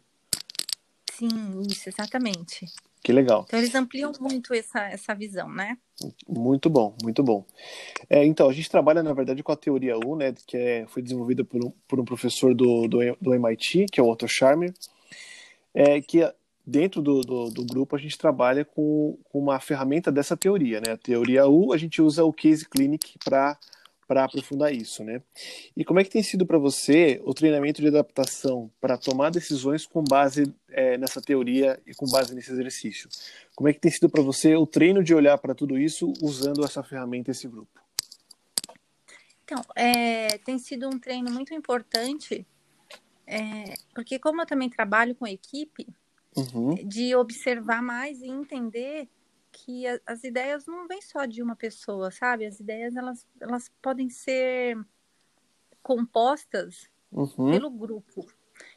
Sim, 1.11 1.61
isso, 1.67 1.89
exatamente. 1.89 2.65
Que 3.01 3.13
legal. 3.13 3.45
Então 3.47 3.59
eles 3.59 3.73
ampliam 3.73 4.11
muito 4.19 4.53
essa, 4.53 4.81
essa 4.81 5.15
visão, 5.15 5.49
né? 5.49 5.77
Muito 6.27 6.69
bom, 6.69 6.95
muito 7.01 7.23
bom. 7.23 7.45
É, 8.09 8.25
então, 8.25 8.49
a 8.49 8.53
gente 8.53 8.69
trabalha, 8.69 9.01
na 9.03 9.13
verdade, 9.13 9.43
com 9.43 9.51
a 9.51 9.55
teoria 9.55 9.97
U, 9.97 10.15
né, 10.15 10.33
que 10.45 10.57
é, 10.57 10.85
foi 10.87 11.01
desenvolvida 11.01 11.43
por 11.43 11.63
um, 11.63 11.71
por 11.87 11.99
um 11.99 12.05
professor 12.05 12.53
do, 12.53 12.87
do, 12.87 12.99
do 13.19 13.33
MIT, 13.33 13.87
que 13.91 13.99
é 13.99 14.03
o 14.03 14.09
Otto 14.09 14.27
Scharmer, 14.27 14.73
é, 15.73 16.01
que 16.01 16.29
dentro 16.65 17.01
do, 17.01 17.21
do, 17.21 17.49
do, 17.49 17.65
grupo 17.65 17.95
a 17.95 17.99
gente 17.99 18.17
trabalha 18.17 18.63
com, 18.63 19.17
com, 19.25 19.39
uma 19.39 19.59
ferramenta 19.59 20.11
dessa 20.11 20.37
teoria, 20.37 20.79
né? 20.85 20.93
A 20.93 20.97
teoria 20.97 21.47
U, 21.47 21.73
a 21.73 21.77
gente 21.77 22.01
usa 22.01 22.23
o 22.23 22.31
Case 22.31 22.67
Clinic 22.67 23.17
para 23.23 23.57
para 24.09 24.23
aprofundar 24.23 24.73
isso, 24.73 25.03
né? 25.03 25.21
E 25.77 25.85
como 25.85 25.99
é 25.99 26.03
que 26.03 26.09
tem 26.09 26.23
sido 26.23 26.43
para 26.43 26.57
você 26.57 27.21
o 27.23 27.31
treinamento 27.31 27.79
de 27.79 27.89
adaptação 27.89 28.71
para 28.81 28.97
tomar 28.97 29.29
decisões 29.29 29.85
com 29.85 30.03
base 30.03 30.51
é, 30.71 30.97
nessa 30.97 31.21
teoria 31.21 31.79
e 31.85 31.93
com 31.93 32.07
base 32.07 32.33
nesse 32.33 32.51
exercício? 32.51 33.07
Como 33.55 33.69
é 33.69 33.73
que 33.73 33.79
tem 33.79 33.91
sido 33.91 34.09
para 34.09 34.23
você 34.23 34.55
o 34.55 34.65
treino 34.65 35.03
de 35.03 35.13
olhar 35.13 35.37
para 35.37 35.53
tudo 35.53 35.77
isso 35.77 36.11
usando 36.23 36.65
essa 36.65 36.81
ferramenta, 36.81 37.29
esse 37.29 37.47
grupo? 37.47 37.79
Então, 39.43 39.63
é, 39.75 40.39
tem 40.39 40.57
sido 40.57 40.87
um 40.87 40.97
treino 40.97 41.29
muito 41.29 41.53
importante, 41.53 42.47
é, 43.27 43.75
porque 43.93 44.17
como 44.17 44.41
eu 44.41 44.45
também 44.47 44.71
trabalho 44.71 45.13
com 45.13 45.27
equipe, 45.27 45.85
uhum. 46.35 46.73
de 46.83 47.13
observar 47.13 47.83
mais 47.83 48.21
e 48.21 48.27
entender 48.27 49.07
que 49.51 49.87
a, 49.87 49.99
as 50.05 50.23
ideias 50.23 50.65
não 50.65 50.87
vêm 50.87 51.01
só 51.01 51.25
de 51.25 51.41
uma 51.41 51.55
pessoa, 51.55 52.11
sabe? 52.11 52.45
As 52.45 52.59
ideias 52.59 52.95
elas, 52.95 53.25
elas 53.39 53.71
podem 53.81 54.09
ser 54.09 54.77
compostas 55.81 56.89
uhum. 57.11 57.51
pelo 57.51 57.69
grupo. 57.69 58.25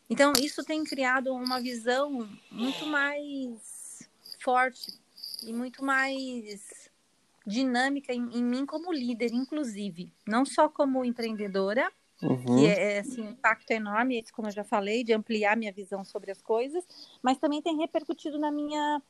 Então 0.08 0.32
isso 0.40 0.64
tem 0.64 0.84
criado 0.84 1.34
uma 1.34 1.60
visão 1.60 2.28
muito 2.50 2.86
mais 2.86 4.08
forte 4.40 4.98
e 5.42 5.52
muito 5.52 5.84
mais 5.84 6.90
dinâmica 7.46 8.12
em, 8.12 8.38
em 8.38 8.42
mim 8.42 8.64
como 8.64 8.92
líder, 8.92 9.32
inclusive, 9.32 10.12
não 10.26 10.44
só 10.44 10.68
como 10.68 11.04
empreendedora, 11.04 11.90
Uhum. 12.22 12.44
que 12.44 12.66
é 12.66 13.00
assim, 13.00 13.20
um 13.20 13.30
impacto 13.30 13.72
enorme, 13.72 14.24
como 14.32 14.46
eu 14.46 14.52
já 14.52 14.62
falei, 14.62 15.02
de 15.02 15.12
ampliar 15.12 15.56
minha 15.56 15.72
visão 15.72 16.04
sobre 16.04 16.30
as 16.30 16.40
coisas, 16.40 16.86
mas 17.20 17.36
também 17.36 17.60
tem 17.60 17.76
repercutido 17.76 18.38
na 18.38 18.52
minha 18.52 19.02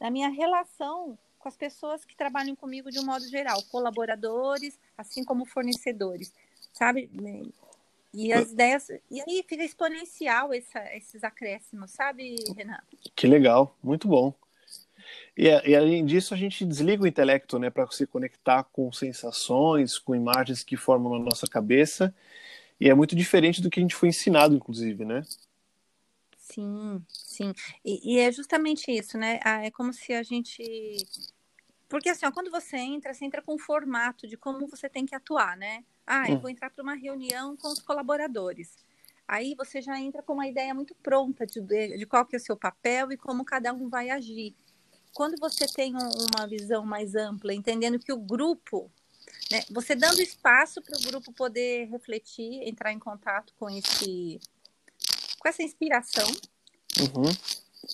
na 0.00 0.10
minha 0.10 0.28
relação 0.28 1.18
com 1.38 1.48
as 1.48 1.56
pessoas 1.56 2.04
que 2.04 2.16
trabalham 2.16 2.54
comigo 2.54 2.90
de 2.90 2.98
um 2.98 3.04
modo 3.04 3.26
geral, 3.28 3.62
colaboradores, 3.70 4.78
assim 4.96 5.24
como 5.24 5.46
fornecedores, 5.46 6.32
sabe? 6.72 7.10
E 8.12 8.32
as 8.32 8.52
ideias. 8.52 8.90
E 9.10 9.20
aí 9.20 9.44
fica 9.48 9.64
exponencial 9.64 10.52
essa, 10.52 10.80
esses 10.94 11.24
acréscimos, 11.24 11.90
sabe, 11.92 12.36
Renan? 12.56 12.80
Que 13.16 13.26
legal, 13.26 13.76
muito 13.82 14.06
bom. 14.06 14.34
E, 15.36 15.46
e, 15.46 15.74
além 15.74 16.04
disso, 16.04 16.34
a 16.34 16.36
gente 16.36 16.64
desliga 16.64 17.02
o 17.02 17.06
intelecto, 17.06 17.58
né, 17.58 17.70
para 17.70 17.90
se 17.90 18.06
conectar 18.06 18.64
com 18.64 18.92
sensações, 18.92 19.98
com 19.98 20.14
imagens 20.14 20.62
que 20.62 20.76
formam 20.76 21.18
na 21.18 21.24
nossa 21.24 21.46
cabeça. 21.46 22.14
E 22.78 22.88
é 22.88 22.94
muito 22.94 23.16
diferente 23.16 23.62
do 23.62 23.70
que 23.70 23.80
a 23.80 23.82
gente 23.82 23.94
foi 23.94 24.08
ensinado, 24.10 24.54
inclusive, 24.54 25.04
né? 25.04 25.22
Sim, 26.52 27.04
sim. 27.08 27.52
E, 27.84 28.14
e, 28.14 28.18
é 28.18 28.32
justamente 28.32 28.90
isso, 28.90 29.16
né? 29.16 29.38
Ah, 29.44 29.64
é 29.64 29.70
como 29.70 29.92
se 29.92 30.12
a 30.12 30.22
gente. 30.22 31.06
Porque 31.88 32.08
assim, 32.08 32.26
ó, 32.26 32.32
quando 32.32 32.50
você 32.50 32.76
entra, 32.76 33.14
você 33.14 33.24
entra 33.24 33.42
com 33.42 33.54
o 33.54 33.58
formato 33.58 34.26
de 34.26 34.36
como 34.36 34.66
você 34.66 34.88
tem 34.88 35.06
que 35.06 35.14
atuar, 35.14 35.56
né? 35.56 35.84
Ah, 36.06 36.28
eu 36.28 36.36
hum. 36.36 36.40
vou 36.40 36.50
entrar 36.50 36.70
para 36.70 36.82
uma 36.82 36.94
reunião 36.94 37.56
com 37.56 37.68
os 37.68 37.80
colaboradores. 37.80 38.76
Aí 39.26 39.54
você 39.54 39.80
já 39.80 39.98
entra 39.98 40.22
com 40.22 40.32
uma 40.32 40.48
ideia 40.48 40.74
muito 40.74 40.94
pronta 40.96 41.46
de, 41.46 41.60
de 41.60 42.06
qual 42.06 42.26
que 42.26 42.34
é 42.34 42.38
o 42.38 42.42
seu 42.42 42.56
papel 42.56 43.12
e 43.12 43.16
como 43.16 43.44
cada 43.44 43.72
um 43.72 43.88
vai 43.88 44.10
agir. 44.10 44.56
Quando 45.14 45.38
você 45.38 45.66
tem 45.66 45.94
uma 45.94 46.46
visão 46.48 46.84
mais 46.84 47.14
ampla, 47.14 47.54
entendendo 47.54 47.98
que 47.98 48.12
o 48.12 48.18
grupo, 48.18 48.90
né, 49.50 49.62
você 49.70 49.94
dando 49.94 50.20
espaço 50.20 50.82
para 50.82 50.98
o 50.98 51.02
grupo 51.02 51.32
poder 51.32 51.86
refletir, 51.86 52.62
entrar 52.68 52.92
em 52.92 52.98
contato 52.98 53.52
com 53.58 53.68
esse 53.70 54.40
com 55.40 55.48
essa 55.48 55.62
inspiração. 55.62 56.26
Uhum. 57.00 57.32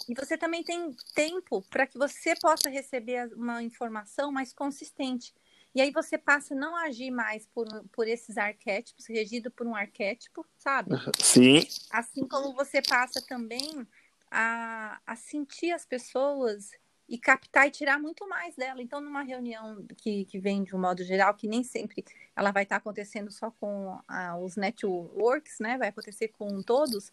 E 0.09 0.15
você 0.15 0.37
também 0.37 0.63
tem 0.63 0.95
tempo 1.15 1.63
para 1.71 1.87
que 1.87 1.97
você 1.97 2.35
possa 2.37 2.69
receber 2.69 3.33
uma 3.35 3.63
informação 3.63 4.31
mais 4.31 4.53
consistente. 4.53 5.33
E 5.75 5.81
aí 5.81 5.91
você 5.91 6.19
passa 6.19 6.55
a 6.55 6.57
não 6.57 6.75
agir 6.77 7.11
mais 7.11 7.47
por, 7.47 7.67
por 7.93 8.09
esses 8.09 8.37
arquétipos, 8.37 9.07
regido 9.07 9.51
por 9.51 9.67
um 9.67 9.75
arquétipo, 9.75 10.45
sabe? 10.59 10.91
Sim. 11.23 11.67
Assim 11.91 12.27
como 12.27 12.55
você 12.55 12.83
passa 12.83 13.23
também 13.27 13.87
a, 14.31 15.01
a 15.07 15.17
sentir 15.17 15.73
as 15.73 15.85
pessoas 15.85 16.71
e 17.09 17.19
captar 17.19 17.69
e 17.69 17.71
tirar 17.71 18.01
muito 18.01 18.29
mais 18.29 18.57
dela. 18.57 18.83
Então, 18.83 19.01
numa 19.01 19.23
reunião 19.23 19.85
que, 19.99 20.25
que 20.25 20.39
vem 20.39 20.65
de 20.65 20.75
um 20.75 20.81
modo 20.81 21.05
geral, 21.05 21.35
que 21.35 21.47
nem 21.47 21.63
sempre 21.63 22.05
ela 22.35 22.51
vai 22.51 22.65
estar 22.65 22.77
acontecendo 22.77 23.31
só 23.31 23.51
com 23.51 23.99
ah, 24.09 24.37
os 24.39 24.57
networks, 24.57 25.59
né? 25.61 25.79
Vai 25.79 25.89
acontecer 25.89 26.29
com 26.29 26.63
todos 26.63 27.13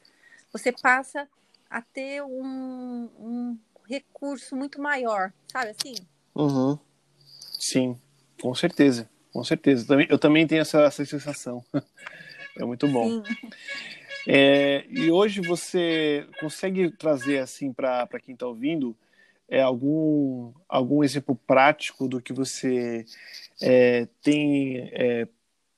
você 0.53 0.71
passa 0.71 1.27
a 1.69 1.81
ter 1.81 2.21
um, 2.21 3.09
um 3.19 3.59
recurso 3.89 4.55
muito 4.55 4.79
maior, 4.79 5.33
sabe 5.51 5.71
assim? 5.71 5.95
Uhum. 6.35 6.77
Sim, 7.59 7.99
com 8.39 8.53
certeza, 8.53 9.09
com 9.33 9.43
certeza. 9.43 9.85
Eu 10.07 10.19
também 10.19 10.45
tenho 10.45 10.61
essa, 10.61 10.81
essa 10.83 11.03
sensação. 11.03 11.63
É 12.55 12.63
muito 12.63 12.87
bom. 12.87 13.23
É, 14.27 14.85
e 14.87 15.09
hoje 15.09 15.41
você 15.41 16.27
consegue 16.39 16.91
trazer 16.91 17.39
assim 17.39 17.73
para 17.73 18.07
quem 18.21 18.35
está 18.35 18.45
ouvindo 18.45 18.95
é, 19.49 19.59
algum, 19.61 20.53
algum 20.69 21.03
exemplo 21.03 21.35
prático 21.47 22.07
do 22.07 22.21
que 22.21 22.31
você 22.31 23.05
é, 23.61 24.07
tem 24.21 24.89
é, 24.93 25.27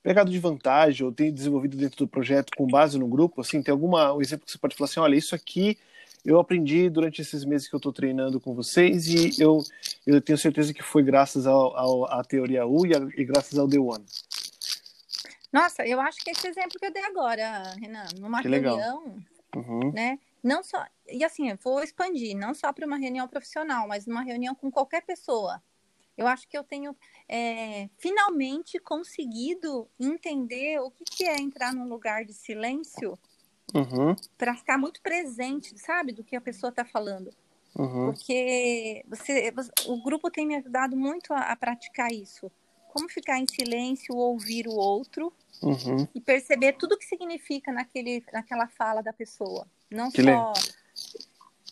pegado 0.06 0.30
de 0.30 0.38
vantagem 0.38 1.04
ou 1.04 1.12
tem 1.12 1.34
desenvolvido 1.34 1.76
dentro 1.76 1.98
do 1.98 2.08
projeto 2.08 2.52
com 2.56 2.68
base 2.68 2.96
no 3.00 3.08
grupo? 3.08 3.42
Assim, 3.42 3.64
tem 3.64 3.72
alguma 3.72 4.14
um 4.14 4.22
exemplo 4.22 4.46
que 4.46 4.52
você 4.52 4.58
pode 4.60 4.76
falar 4.76 4.88
assim, 4.88 5.00
olha, 5.00 5.16
isso 5.16 5.34
aqui 5.34 5.80
eu 6.24 6.40
aprendi 6.40 6.92
durante 6.92 7.24
esses 7.24 7.44
meses 7.44 7.68
que 7.68 7.74
eu 7.74 7.80
estou 7.80 7.92
treinando 7.92 8.40
com 8.40 8.54
vocês 8.54 9.08
e 9.08 9.42
eu, 9.42 9.64
eu 10.06 10.22
tenho 10.22 10.38
certeza 10.38 10.76
que 10.76 10.84
foi 10.84 11.02
graças 11.02 11.48
ao, 11.48 11.76
ao, 11.76 12.06
à 12.06 12.24
teoria 12.24 12.68
U 12.68 12.86
e, 12.86 12.96
a, 12.96 13.00
e 13.18 13.26
graças 13.26 13.58
ao 13.58 13.68
The 13.68 13.80
One. 13.80 14.06
Nossa, 15.52 15.84
eu 15.88 16.00
acho 16.00 16.24
que 16.24 16.30
esse 16.30 16.48
exemplo 16.48 16.78
que 16.80 16.86
eu 16.86 16.94
dei 16.94 17.04
agora, 17.04 17.74
Renan, 17.82 18.06
numa 18.20 18.44
que 18.44 18.48
reunião, 18.48 19.16
uhum. 19.56 19.92
né? 19.92 20.20
Não 20.44 20.62
só, 20.62 20.86
e 21.10 21.24
assim, 21.24 21.50
eu 21.50 21.58
vou 21.64 21.82
expandir, 21.82 22.38
não 22.38 22.54
só 22.54 22.72
para 22.72 22.86
uma 22.86 22.98
reunião 22.98 23.28
profissional, 23.28 23.88
mas 23.88 24.06
numa 24.06 24.22
reunião 24.22 24.54
com 24.54 24.70
qualquer 24.70 25.02
pessoa. 25.02 25.60
Eu 26.18 26.28
acho 26.28 26.48
que 26.48 26.58
eu 26.58 26.64
tenho 26.64 26.96
é, 27.28 27.90
finalmente 27.98 28.80
conseguido 28.80 29.88
entender 30.00 30.80
o 30.80 30.90
que, 30.90 31.04
que 31.04 31.26
é 31.26 31.40
entrar 31.40 31.74
num 31.74 31.88
lugar 31.88 32.24
de 32.24 32.34
silêncio 32.34 33.18
uhum. 33.74 34.16
para 34.38 34.56
ficar 34.56 34.78
muito 34.78 35.02
presente, 35.02 35.78
sabe, 35.78 36.14
do 36.14 36.24
que 36.24 36.36
a 36.36 36.42
pessoa 36.42 36.70
está 36.70 36.86
falando. 36.86 37.34
Uhum. 37.78 38.06
Porque 38.06 39.04
você, 39.10 39.54
o 39.88 40.02
grupo 40.02 40.32
tem 40.32 40.48
me 40.48 40.56
ajudado 40.56 40.96
muito 40.96 41.34
a, 41.34 41.52
a, 41.52 41.56
praticar 41.56 42.12
isso. 42.12 42.50
Como 42.88 43.10
ficar 43.10 43.38
em 43.38 43.46
silêncio, 43.48 44.16
ouvir 44.16 44.68
o 44.68 44.76
outro 44.76 45.34
uhum. 45.62 46.08
e 46.16 46.22
perceber 46.22 46.74
tudo 46.74 46.96
o 46.96 46.98
que 46.98 47.06
significa 47.06 47.74
naquele, 47.74 48.24
naquela 48.32 48.68
fala 48.68 49.04
da 49.04 49.12
pessoa. 49.12 49.68
Não 49.92 50.10
que 50.10 50.24
só. 50.24 50.54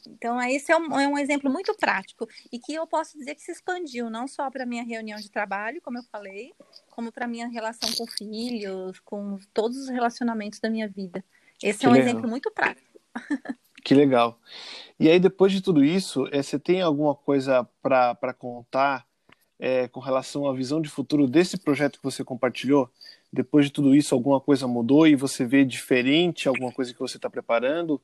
Então, 0.07 0.41
esse 0.41 0.71
é 0.71 0.77
um, 0.77 0.99
é 0.99 1.07
um 1.07 1.17
exemplo 1.17 1.51
muito 1.51 1.73
prático 1.75 2.27
e 2.51 2.59
que 2.59 2.73
eu 2.73 2.85
posso 2.85 3.17
dizer 3.17 3.35
que 3.35 3.41
se 3.41 3.51
expandiu, 3.51 4.09
não 4.09 4.27
só 4.27 4.49
para 4.49 4.65
minha 4.65 4.83
reunião 4.83 5.19
de 5.19 5.29
trabalho, 5.29 5.81
como 5.81 5.97
eu 5.97 6.03
falei, 6.11 6.53
como 6.89 7.11
para 7.11 7.27
minha 7.27 7.47
relação 7.47 7.89
com 7.93 8.05
filhos, 8.07 8.99
com 8.99 9.39
todos 9.53 9.77
os 9.77 9.89
relacionamentos 9.89 10.59
da 10.59 10.69
minha 10.69 10.87
vida. 10.87 11.23
Esse 11.61 11.79
que 11.79 11.85
é 11.85 11.89
um 11.89 11.93
legal. 11.93 12.09
exemplo 12.09 12.29
muito 12.29 12.51
prático. 12.51 12.99
Que 13.83 13.93
legal. 13.93 14.39
E 14.97 15.09
aí, 15.09 15.19
depois 15.19 15.51
de 15.51 15.61
tudo 15.61 15.83
isso, 15.83 16.25
é, 16.31 16.41
você 16.41 16.57
tem 16.57 16.81
alguma 16.81 17.13
coisa 17.13 17.67
para 17.81 18.33
contar 18.33 19.05
é, 19.59 19.87
com 19.89 19.99
relação 19.99 20.47
à 20.47 20.53
visão 20.53 20.81
de 20.81 20.89
futuro 20.89 21.27
desse 21.27 21.57
projeto 21.57 21.97
que 21.97 22.03
você 22.03 22.23
compartilhou? 22.23 22.89
Depois 23.31 23.65
de 23.65 23.71
tudo 23.71 23.93
isso, 23.93 24.15
alguma 24.15 24.39
coisa 24.39 24.67
mudou 24.67 25.05
e 25.05 25.15
você 25.15 25.45
vê 25.45 25.65
diferente 25.65 26.47
alguma 26.47 26.71
coisa 26.71 26.93
que 26.93 26.99
você 26.99 27.17
está 27.17 27.29
preparando? 27.29 27.99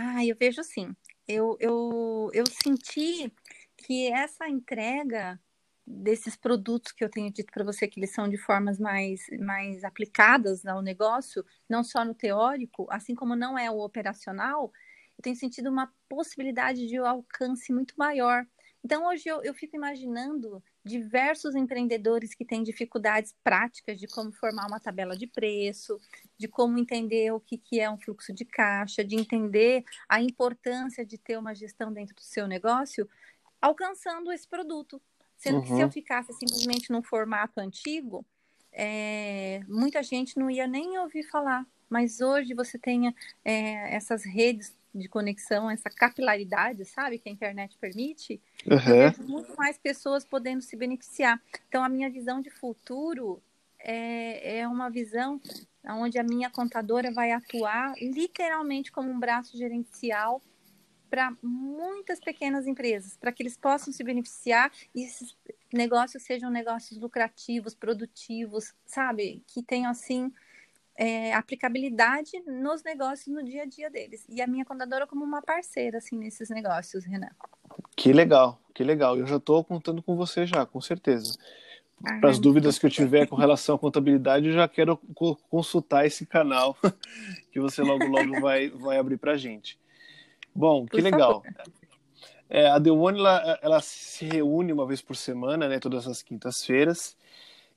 Ah, 0.00 0.24
eu 0.24 0.36
vejo 0.38 0.62
sim. 0.62 0.94
Eu, 1.26 1.56
eu, 1.60 2.30
eu 2.32 2.44
senti 2.46 3.32
que 3.76 4.06
essa 4.12 4.48
entrega 4.48 5.40
desses 5.84 6.36
produtos 6.36 6.92
que 6.92 7.02
eu 7.04 7.10
tenho 7.10 7.32
dito 7.32 7.50
para 7.52 7.64
você 7.64 7.88
que 7.88 7.98
eles 7.98 8.12
são 8.12 8.28
de 8.28 8.36
formas 8.38 8.78
mais, 8.78 9.22
mais 9.40 9.82
aplicadas 9.82 10.64
ao 10.66 10.80
negócio, 10.82 11.44
não 11.68 11.82
só 11.82 12.04
no 12.04 12.14
teórico, 12.14 12.86
assim 12.90 13.14
como 13.14 13.34
não 13.34 13.58
é 13.58 13.68
o 13.70 13.78
operacional, 13.80 14.70
eu 15.18 15.22
tenho 15.22 15.34
sentido 15.36 15.68
uma 15.68 15.92
possibilidade 16.08 16.86
de 16.86 16.96
alcance 16.98 17.72
muito 17.72 17.94
maior. 17.98 18.46
Então, 18.88 19.04
hoje 19.06 19.28
eu, 19.28 19.42
eu 19.42 19.52
fico 19.52 19.76
imaginando 19.76 20.62
diversos 20.82 21.54
empreendedores 21.54 22.34
que 22.34 22.42
têm 22.42 22.62
dificuldades 22.62 23.34
práticas 23.44 24.00
de 24.00 24.06
como 24.06 24.32
formar 24.32 24.66
uma 24.66 24.80
tabela 24.80 25.14
de 25.14 25.26
preço, 25.26 26.00
de 26.38 26.48
como 26.48 26.78
entender 26.78 27.30
o 27.30 27.38
que, 27.38 27.58
que 27.58 27.78
é 27.78 27.90
um 27.90 27.98
fluxo 27.98 28.32
de 28.32 28.46
caixa, 28.46 29.04
de 29.04 29.14
entender 29.14 29.84
a 30.08 30.22
importância 30.22 31.04
de 31.04 31.18
ter 31.18 31.36
uma 31.36 31.54
gestão 31.54 31.92
dentro 31.92 32.14
do 32.14 32.22
seu 32.22 32.46
negócio, 32.46 33.06
alcançando 33.60 34.32
esse 34.32 34.48
produto. 34.48 34.98
Sendo 35.36 35.56
uhum. 35.56 35.62
que 35.64 35.68
se 35.68 35.80
eu 35.80 35.84
uhum. 35.84 35.92
ficasse 35.92 36.32
simplesmente 36.32 36.90
num 36.90 37.02
formato 37.02 37.60
antigo, 37.60 38.24
é, 38.72 39.60
muita 39.68 40.02
gente 40.02 40.38
não 40.38 40.50
ia 40.50 40.66
nem 40.66 40.96
ouvir 40.96 41.24
falar. 41.24 41.66
Mas 41.90 42.22
hoje 42.22 42.54
você 42.54 42.78
tem 42.78 43.14
é, 43.44 43.94
essas 43.94 44.24
redes 44.24 44.74
de 44.94 45.08
conexão, 45.08 45.70
essa 45.70 45.90
capilaridade, 45.90 46.84
sabe, 46.84 47.18
que 47.18 47.28
a 47.28 47.32
internet 47.32 47.76
permite, 47.78 48.40
uhum. 48.66 49.26
muito 49.26 49.54
mais 49.56 49.78
pessoas 49.78 50.24
podendo 50.24 50.62
se 50.62 50.76
beneficiar. 50.76 51.40
Então, 51.68 51.84
a 51.84 51.88
minha 51.88 52.10
visão 52.10 52.40
de 52.40 52.50
futuro 52.50 53.42
é, 53.78 54.58
é 54.60 54.68
uma 54.68 54.90
visão 54.90 55.40
onde 55.84 56.18
a 56.18 56.22
minha 56.22 56.50
contadora 56.50 57.12
vai 57.12 57.32
atuar 57.32 57.94
literalmente 58.00 58.92
como 58.92 59.10
um 59.10 59.18
braço 59.18 59.56
gerencial 59.56 60.42
para 61.08 61.34
muitas 61.42 62.20
pequenas 62.20 62.66
empresas, 62.66 63.16
para 63.16 63.32
que 63.32 63.42
eles 63.42 63.56
possam 63.56 63.92
se 63.92 64.04
beneficiar 64.04 64.70
e 64.94 65.04
esses 65.04 65.34
negócios 65.72 66.22
sejam 66.22 66.50
negócios 66.50 67.00
lucrativos, 67.00 67.74
produtivos, 67.74 68.74
sabe? 68.84 69.42
Que 69.46 69.62
tenham, 69.62 69.90
assim, 69.90 70.30
é, 70.98 71.32
aplicabilidade 71.32 72.32
nos 72.44 72.82
negócios 72.82 73.28
no 73.28 73.40
dia 73.44 73.62
a 73.62 73.66
dia 73.66 73.88
deles. 73.88 74.26
E 74.28 74.42
a 74.42 74.48
minha 74.48 74.64
contadora 74.64 75.06
como 75.06 75.24
uma 75.24 75.40
parceira, 75.40 75.98
assim, 75.98 76.18
nesses 76.18 76.50
negócios, 76.50 77.04
Renan. 77.04 77.30
Que 77.96 78.12
legal, 78.12 78.60
que 78.74 78.82
legal. 78.82 79.16
Eu 79.16 79.24
já 79.24 79.36
estou 79.36 79.62
contando 79.62 80.02
com 80.02 80.16
você 80.16 80.44
já, 80.44 80.66
com 80.66 80.80
certeza. 80.80 81.38
Ah, 82.04 82.18
Para 82.18 82.30
as 82.30 82.40
dúvidas 82.40 82.80
que 82.80 82.86
eu 82.86 82.90
tiver 82.90 83.28
com 83.28 83.36
relação 83.36 83.76
à 83.76 83.78
contabilidade, 83.78 84.48
eu 84.48 84.52
já 84.52 84.66
quero 84.66 84.96
consultar 85.48 86.04
esse 86.04 86.26
canal 86.26 86.76
que 87.52 87.60
você 87.60 87.80
logo 87.82 88.04
logo 88.04 88.40
vai, 88.40 88.68
vai 88.68 88.98
abrir 88.98 89.18
para 89.18 89.32
a 89.32 89.36
gente. 89.36 89.78
Bom, 90.52 90.84
que 90.84 91.00
legal. 91.00 91.44
É, 92.50 92.68
a 92.68 92.80
The 92.80 92.90
One 92.90 93.20
ela, 93.20 93.58
ela, 93.62 93.80
se 93.80 94.24
reúne 94.24 94.72
uma 94.72 94.86
vez 94.86 95.00
por 95.00 95.14
semana, 95.14 95.68
né, 95.68 95.78
todas 95.78 96.08
as 96.08 96.22
quintas-feiras. 96.22 97.16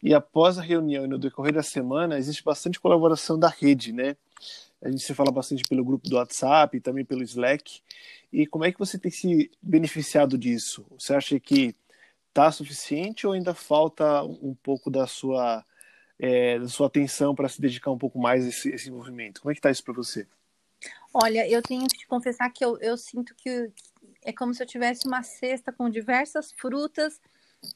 E 0.01 0.13
após 0.13 0.57
a 0.57 0.61
reunião 0.61 1.05
e 1.05 1.07
no 1.07 1.19
decorrer 1.19 1.53
da 1.53 1.63
semana, 1.63 2.17
existe 2.17 2.43
bastante 2.43 2.79
colaboração 2.79 3.37
da 3.37 3.49
rede, 3.49 3.93
né? 3.93 4.15
A 4.81 4.89
gente 4.89 5.03
se 5.03 5.13
fala 5.13 5.31
bastante 5.31 5.63
pelo 5.63 5.85
grupo 5.85 6.09
do 6.09 6.15
WhatsApp 6.15 6.79
também 6.79 7.05
pelo 7.05 7.21
Slack. 7.21 7.81
E 8.33 8.47
como 8.47 8.65
é 8.65 8.71
que 8.71 8.79
você 8.79 8.97
tem 8.97 9.11
se 9.11 9.51
beneficiado 9.61 10.37
disso? 10.37 10.85
Você 10.97 11.13
acha 11.13 11.39
que 11.39 11.75
está 12.29 12.51
suficiente 12.51 13.27
ou 13.27 13.33
ainda 13.33 13.53
falta 13.53 14.23
um 14.23 14.55
pouco 14.55 14.89
da 14.89 15.05
sua, 15.05 15.63
é, 16.17 16.57
da 16.57 16.67
sua 16.67 16.87
atenção 16.87 17.35
para 17.35 17.47
se 17.47 17.61
dedicar 17.61 17.91
um 17.91 17.97
pouco 17.97 18.17
mais 18.17 18.43
a 18.43 18.49
esse, 18.49 18.69
esse 18.69 18.89
movimento? 18.89 19.41
Como 19.41 19.51
é 19.51 19.53
que 19.53 19.59
está 19.59 19.69
isso 19.69 19.83
para 19.83 19.93
você? 19.93 20.25
Olha, 21.13 21.47
eu 21.47 21.61
tenho 21.61 21.85
que 21.87 21.99
te 21.99 22.07
confessar 22.07 22.49
que 22.49 22.65
eu, 22.65 22.77
eu 22.79 22.97
sinto 22.97 23.35
que 23.35 23.69
é 24.23 24.33
como 24.33 24.53
se 24.53 24.63
eu 24.63 24.67
tivesse 24.67 25.07
uma 25.07 25.21
cesta 25.21 25.71
com 25.71 25.89
diversas 25.89 26.51
frutas 26.53 27.19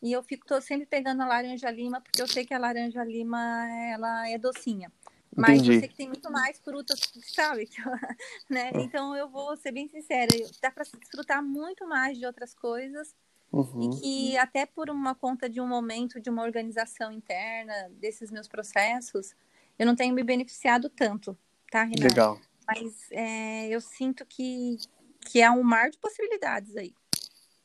e 0.01 0.11
eu 0.11 0.23
fico 0.23 0.45
tô 0.45 0.59
sempre 0.59 0.85
pegando 0.85 1.21
a 1.21 1.27
laranja 1.27 1.69
lima 1.69 2.01
porque 2.01 2.21
eu 2.21 2.27
sei 2.27 2.45
que 2.45 2.53
a 2.53 2.59
laranja 2.59 3.03
lima 3.03 3.67
ela 3.91 4.29
é 4.29 4.37
docinha. 4.37 4.91
Mas 5.35 5.59
Entendi. 5.59 5.73
eu 5.73 5.79
sei 5.79 5.89
que 5.89 5.95
tem 5.95 6.07
muito 6.07 6.31
mais 6.31 6.57
frutas, 6.59 6.99
sabe? 7.33 7.69
né? 8.49 8.71
Ah. 8.73 8.81
Então 8.81 9.15
eu 9.15 9.27
vou 9.27 9.55
ser 9.57 9.71
bem 9.71 9.87
sincera, 9.87 10.31
dá 10.61 10.71
para 10.71 10.85
desfrutar 10.97 11.43
muito 11.43 11.85
mais 11.87 12.17
de 12.17 12.25
outras 12.25 12.53
coisas 12.53 13.13
uhum. 13.51 13.91
e 13.91 13.99
que 13.99 14.37
até 14.37 14.65
por 14.65 14.89
uma 14.89 15.13
conta 15.13 15.49
de 15.49 15.59
um 15.59 15.67
momento, 15.67 16.21
de 16.21 16.29
uma 16.29 16.43
organização 16.43 17.11
interna 17.11 17.89
desses 17.99 18.31
meus 18.31 18.47
processos, 18.47 19.35
eu 19.77 19.85
não 19.85 19.95
tenho 19.95 20.15
me 20.15 20.23
beneficiado 20.23 20.89
tanto, 20.89 21.37
tá, 21.69 21.83
Renato? 21.83 22.03
Legal. 22.03 22.39
Mas 22.65 23.11
é, 23.11 23.67
eu 23.67 23.81
sinto 23.81 24.25
que, 24.25 24.77
que 25.19 25.41
é 25.41 25.51
um 25.51 25.61
mar 25.61 25.89
de 25.89 25.97
possibilidades 25.97 26.75
aí. 26.77 26.93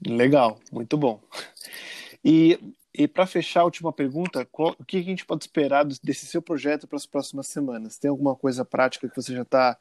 Legal, 0.05 0.59
muito 0.73 0.97
bom. 0.97 1.21
E, 2.25 2.75
e 2.93 3.09
para 3.09 3.27
fechar 3.27 3.61
a 3.61 3.65
última 3.65 3.93
pergunta, 3.93 4.45
qual, 4.45 4.77
o 4.79 4.85
que 4.85 4.99
a 4.99 5.03
gente 5.03 5.25
pode 5.25 5.45
esperar 5.45 5.85
desse 5.85 6.27
seu 6.27 6.43
projeto 6.43 6.87
para 6.87 6.97
as 6.97 7.07
próximas 7.07 7.47
semanas? 7.47 7.99
Tem 7.99 8.11
alguma 8.11 8.35
coisa 8.35 8.65
prática 8.65 9.09
que 9.09 9.17
você 9.17 9.35
já 9.35 9.43
está 9.43 9.77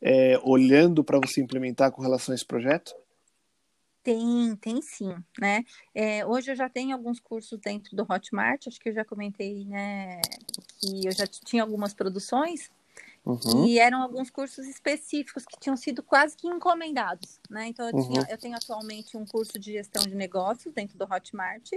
é, 0.00 0.38
olhando 0.42 1.02
para 1.02 1.18
você 1.18 1.40
implementar 1.40 1.90
com 1.90 2.02
relação 2.02 2.32
a 2.32 2.36
esse 2.36 2.44
projeto? 2.44 2.94
Tem, 4.02 4.56
tem 4.56 4.80
sim, 4.80 5.14
né? 5.38 5.64
É, 5.94 6.24
hoje 6.24 6.50
eu 6.50 6.56
já 6.56 6.68
tenho 6.68 6.94
alguns 6.94 7.20
cursos 7.20 7.58
dentro 7.58 7.94
do 7.94 8.06
Hotmart, 8.08 8.66
acho 8.66 8.80
que 8.80 8.88
eu 8.88 8.94
já 8.94 9.04
comentei, 9.04 9.66
né, 9.66 10.20
que 10.78 11.06
eu 11.06 11.12
já 11.12 11.26
tinha 11.26 11.62
algumas 11.62 11.92
produções, 11.92 12.70
Uhum. 13.24 13.66
E 13.66 13.78
eram 13.78 14.02
alguns 14.02 14.30
cursos 14.30 14.66
específicos 14.66 15.44
que 15.44 15.58
tinham 15.60 15.76
sido 15.76 16.02
quase 16.02 16.36
que 16.36 16.46
encomendados, 16.46 17.40
né? 17.50 17.66
Então 17.66 17.86
eu, 17.86 17.92
tinha, 17.92 18.20
uhum. 18.22 18.26
eu 18.28 18.38
tenho 18.38 18.56
atualmente 18.56 19.16
um 19.16 19.26
curso 19.26 19.58
de 19.58 19.72
gestão 19.72 20.02
de 20.02 20.14
negócios 20.14 20.72
dentro 20.72 20.96
do 20.96 21.04
Hotmart 21.04 21.70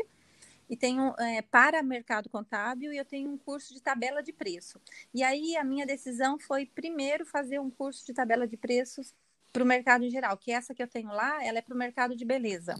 e 0.69 0.77
tenho 0.77 1.13
é, 1.19 1.41
para 1.41 1.83
mercado 1.83 2.29
contábil 2.29 2.93
e 2.93 2.97
eu 2.97 3.03
tenho 3.03 3.29
um 3.29 3.37
curso 3.37 3.73
de 3.73 3.81
tabela 3.81 4.23
de 4.23 4.31
preço. 4.31 4.79
E 5.13 5.23
aí 5.23 5.57
a 5.57 5.63
minha 5.63 5.85
decisão 5.85 6.39
foi 6.39 6.65
primeiro 6.65 7.25
fazer 7.25 7.59
um 7.59 7.69
curso 7.69 8.05
de 8.05 8.13
tabela 8.13 8.47
de 8.47 8.55
preços 8.55 9.13
para 9.51 9.63
o 9.63 9.65
mercado 9.65 10.05
em 10.05 10.09
geral, 10.09 10.37
que 10.37 10.51
essa 10.51 10.73
que 10.73 10.81
eu 10.81 10.87
tenho 10.87 11.09
lá, 11.09 11.43
ela 11.43 11.57
é 11.57 11.61
para 11.61 11.75
o 11.75 11.77
mercado 11.77 12.15
de 12.15 12.23
beleza 12.23 12.75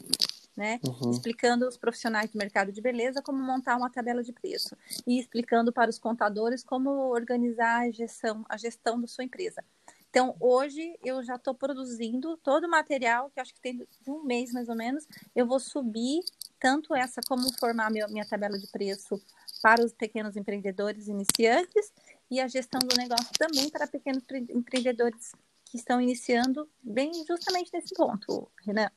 né? 0.56 0.80
Uhum. 0.86 1.12
Explicando 1.12 1.66
aos 1.66 1.78
profissionais 1.78 2.32
do 2.32 2.38
mercado 2.38 2.72
de 2.72 2.82
beleza 2.82 3.22
como 3.22 3.42
montar 3.42 3.78
uma 3.78 3.90
tabela 3.90 4.24
de 4.24 4.34
preço 4.34 4.76
e 5.08 5.20
explicando 5.20 5.72
para 5.72 5.90
os 5.90 5.98
contadores 5.98 6.64
como 6.64 6.90
organizar 7.10 7.82
a 7.82 7.92
gestão, 7.92 8.46
a 8.50 8.58
gestão 8.58 9.00
da 9.00 9.08
sua 9.08 9.24
empresa. 9.24 9.64
Então, 10.10 10.36
hoje 10.42 11.00
eu 11.06 11.24
já 11.24 11.36
estou 11.36 11.56
produzindo 11.56 12.36
todo 12.38 12.66
o 12.66 12.70
material, 12.70 13.30
que 13.30 13.40
acho 13.40 13.54
que 13.54 13.62
tem 13.62 13.88
um 14.06 14.24
mês 14.24 14.52
mais 14.52 14.68
ou 14.68 14.76
menos. 14.76 15.08
Eu 15.34 15.48
vou 15.48 15.58
subir 15.58 16.20
tanto 16.60 16.94
essa 16.94 17.22
como 17.26 17.52
formar 17.58 17.90
minha, 17.90 18.08
minha 18.10 18.26
tabela 18.26 18.60
de 18.60 18.68
preço 18.68 19.22
para 19.62 19.84
os 19.84 19.94
pequenos 19.94 20.36
empreendedores 20.36 21.08
iniciantes 21.08 21.94
e 22.30 22.42
a 22.42 22.48
gestão 22.48 22.80
do 22.80 22.96
negócio 22.98 23.32
também 23.38 23.70
para 23.70 23.88
pequenos 23.88 24.24
empreendedores 24.50 25.32
que 25.64 25.78
estão 25.78 26.02
iniciando, 26.02 26.70
bem 26.84 27.12
justamente 27.26 27.72
nesse 27.74 27.96
ponto, 27.96 28.52
Renan. 28.66 28.92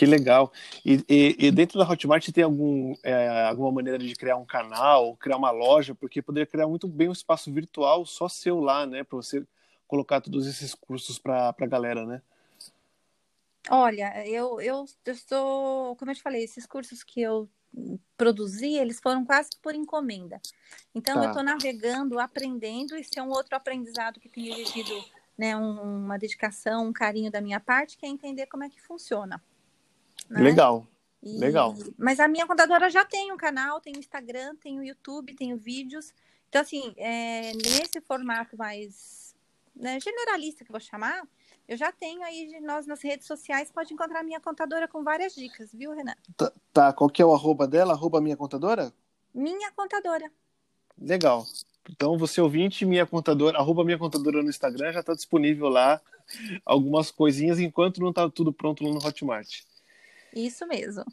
Que 0.00 0.06
legal. 0.06 0.50
E, 0.82 1.04
e, 1.06 1.36
e, 1.38 1.50
dentro 1.50 1.78
da 1.78 1.86
Hotmart 1.86 2.26
tem 2.30 2.42
algum, 2.42 2.94
é, 3.02 3.46
alguma 3.46 3.70
maneira 3.70 3.98
de 3.98 4.14
criar 4.14 4.38
um 4.38 4.46
canal, 4.46 5.14
criar 5.16 5.36
uma 5.36 5.50
loja, 5.50 5.94
porque 5.94 6.22
poderia 6.22 6.46
criar 6.46 6.66
muito 6.66 6.88
bem 6.88 7.10
um 7.10 7.12
espaço 7.12 7.52
virtual 7.52 8.06
só 8.06 8.26
seu 8.26 8.60
lá, 8.60 8.86
né? 8.86 9.04
Para 9.04 9.16
você 9.16 9.46
colocar 9.86 10.22
todos 10.22 10.46
esses 10.46 10.74
cursos 10.74 11.18
para 11.18 11.54
a 11.54 11.66
galera, 11.66 12.06
né? 12.06 12.22
Olha, 13.68 14.26
eu, 14.26 14.58
eu, 14.62 14.86
eu 15.04 15.12
estou, 15.12 15.94
como 15.96 16.10
eu 16.10 16.14
te 16.14 16.22
falei, 16.22 16.44
esses 16.44 16.64
cursos 16.64 17.04
que 17.04 17.20
eu 17.20 17.46
produzi, 18.16 18.78
eles 18.78 19.00
foram 19.00 19.22
quase 19.22 19.50
por 19.60 19.74
encomenda. 19.74 20.40
Então, 20.94 21.16
tá. 21.16 21.24
eu 21.24 21.28
estou 21.28 21.42
navegando, 21.42 22.18
aprendendo, 22.18 22.96
e 22.96 23.04
é 23.18 23.22
um 23.22 23.28
outro 23.28 23.54
aprendizado 23.54 24.18
que 24.18 24.30
tem 24.30 24.48
exigido 24.48 24.94
né, 25.36 25.54
um, 25.54 26.04
uma 26.06 26.18
dedicação, 26.18 26.86
um 26.86 26.92
carinho 26.92 27.30
da 27.30 27.42
minha 27.42 27.60
parte, 27.60 27.98
que 27.98 28.06
é 28.06 28.08
entender 28.08 28.46
como 28.46 28.64
é 28.64 28.70
que 28.70 28.80
funciona. 28.80 29.42
Né? 30.30 30.40
Legal. 30.40 30.86
E... 31.22 31.38
Legal. 31.38 31.74
Mas 31.98 32.20
a 32.20 32.28
minha 32.28 32.46
contadora 32.46 32.88
já 32.88 33.04
tem 33.04 33.32
um 33.32 33.36
canal, 33.36 33.80
tem 33.80 33.94
o 33.94 33.98
Instagram, 33.98 34.54
tem 34.56 34.78
o 34.78 34.84
YouTube, 34.84 35.34
tem 35.34 35.54
vídeos. 35.56 36.14
Então, 36.48 36.62
assim, 36.62 36.94
é, 36.96 37.52
nesse 37.52 38.00
formato 38.00 38.56
mais 38.56 39.34
né, 39.74 39.98
generalista 40.00 40.64
que 40.64 40.70
eu 40.70 40.74
vou 40.74 40.80
chamar, 40.80 41.22
eu 41.68 41.76
já 41.76 41.92
tenho 41.92 42.22
aí, 42.22 42.60
nós 42.60 42.86
nas 42.86 43.02
redes 43.02 43.26
sociais, 43.26 43.70
pode 43.70 43.92
encontrar 43.92 44.20
a 44.20 44.24
minha 44.24 44.40
contadora 44.40 44.88
com 44.88 45.04
várias 45.04 45.34
dicas, 45.34 45.70
viu, 45.72 45.92
Renan? 45.92 46.14
Tá, 46.36 46.52
tá, 46.72 46.92
qual 46.92 47.10
que 47.10 47.22
é 47.22 47.24
o 47.24 47.34
arroba 47.34 47.66
dela? 47.66 47.92
Arroba 47.92 48.20
minha 48.20 48.36
contadora? 48.36 48.92
Minha 49.34 49.70
contadora. 49.72 50.30
Legal. 50.98 51.46
Então, 51.88 52.18
você 52.18 52.40
ouvinte, 52.40 52.84
minha 52.84 53.06
contadora, 53.06 53.58
arroba 53.58 53.84
minha 53.84 53.98
contadora 53.98 54.42
no 54.42 54.50
Instagram, 54.50 54.92
já 54.92 55.00
está 55.00 55.14
disponível 55.14 55.68
lá 55.68 56.00
algumas 56.64 57.10
coisinhas, 57.10 57.58
enquanto 57.58 58.00
não 58.00 58.10
está 58.10 58.28
tudo 58.28 58.52
pronto 58.52 58.82
no 58.84 59.04
Hotmart. 59.04 59.62
Isso 60.34 60.66
mesmo. 60.66 61.04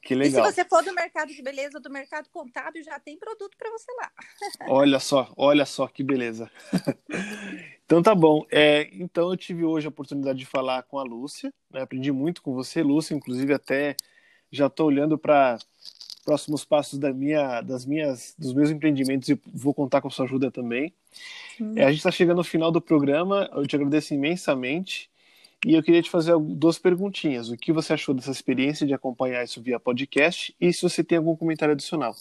Que 0.00 0.14
legal. 0.14 0.44
E 0.44 0.52
se 0.52 0.54
você 0.54 0.64
for 0.64 0.82
do 0.82 0.94
mercado 0.94 1.32
de 1.32 1.42
beleza 1.42 1.78
ou 1.78 1.82
do 1.82 1.90
mercado 1.90 2.28
contábil, 2.30 2.82
já 2.82 2.98
tem 2.98 3.16
produto 3.16 3.56
para 3.56 3.70
você 3.70 3.90
lá. 3.92 4.10
olha 4.68 4.98
só, 4.98 5.32
olha 5.36 5.64
só 5.64 5.86
que 5.88 6.02
beleza. 6.02 6.50
então 7.84 8.02
tá 8.02 8.14
bom. 8.14 8.44
É, 8.50 8.88
então 8.92 9.30
eu 9.30 9.36
tive 9.36 9.64
hoje 9.64 9.86
a 9.86 9.90
oportunidade 9.90 10.38
de 10.38 10.46
falar 10.46 10.82
com 10.84 10.98
a 10.98 11.02
Lúcia. 11.02 11.52
Né? 11.70 11.82
Aprendi 11.82 12.12
muito 12.12 12.42
com 12.42 12.54
você, 12.54 12.82
Lúcia. 12.82 13.14
Inclusive 13.14 13.52
até 13.54 13.96
já 14.50 14.66
estou 14.66 14.86
olhando 14.86 15.18
para 15.18 15.58
próximos 16.24 16.64
passos 16.64 16.98
da 16.98 17.12
minha, 17.12 17.60
das 17.60 17.84
minhas, 17.84 18.34
dos 18.38 18.52
meus 18.52 18.70
empreendimentos 18.70 19.28
e 19.28 19.40
vou 19.52 19.74
contar 19.74 20.00
com 20.00 20.08
a 20.08 20.10
sua 20.10 20.24
ajuda 20.24 20.50
também. 20.50 20.92
É, 21.76 21.84
a 21.84 21.88
gente 21.90 21.98
está 21.98 22.10
chegando 22.10 22.38
ao 22.38 22.44
final 22.44 22.70
do 22.70 22.80
programa. 22.80 23.50
Eu 23.52 23.66
te 23.66 23.76
agradeço 23.76 24.14
imensamente. 24.14 25.10
E 25.64 25.74
eu 25.74 25.82
queria 25.82 26.02
te 26.02 26.10
fazer 26.10 26.36
duas 26.38 26.78
perguntinhas. 26.78 27.48
O 27.48 27.56
que 27.56 27.72
você 27.72 27.92
achou 27.92 28.14
dessa 28.14 28.30
experiência 28.30 28.86
de 28.86 28.94
acompanhar 28.94 29.44
isso 29.44 29.62
via 29.62 29.78
podcast 29.78 30.54
e 30.60 30.72
se 30.72 30.82
você 30.82 31.04
tem 31.04 31.18
algum 31.18 31.36
comentário 31.36 31.72
adicional? 31.72 32.14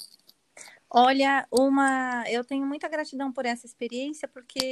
Olha, 0.94 1.48
uma, 1.50 2.26
eu 2.30 2.44
tenho 2.44 2.68
muita 2.68 2.90
gratidão 2.90 3.32
por 3.32 3.46
essa 3.46 3.66
experiência 3.66 4.28
porque 4.28 4.72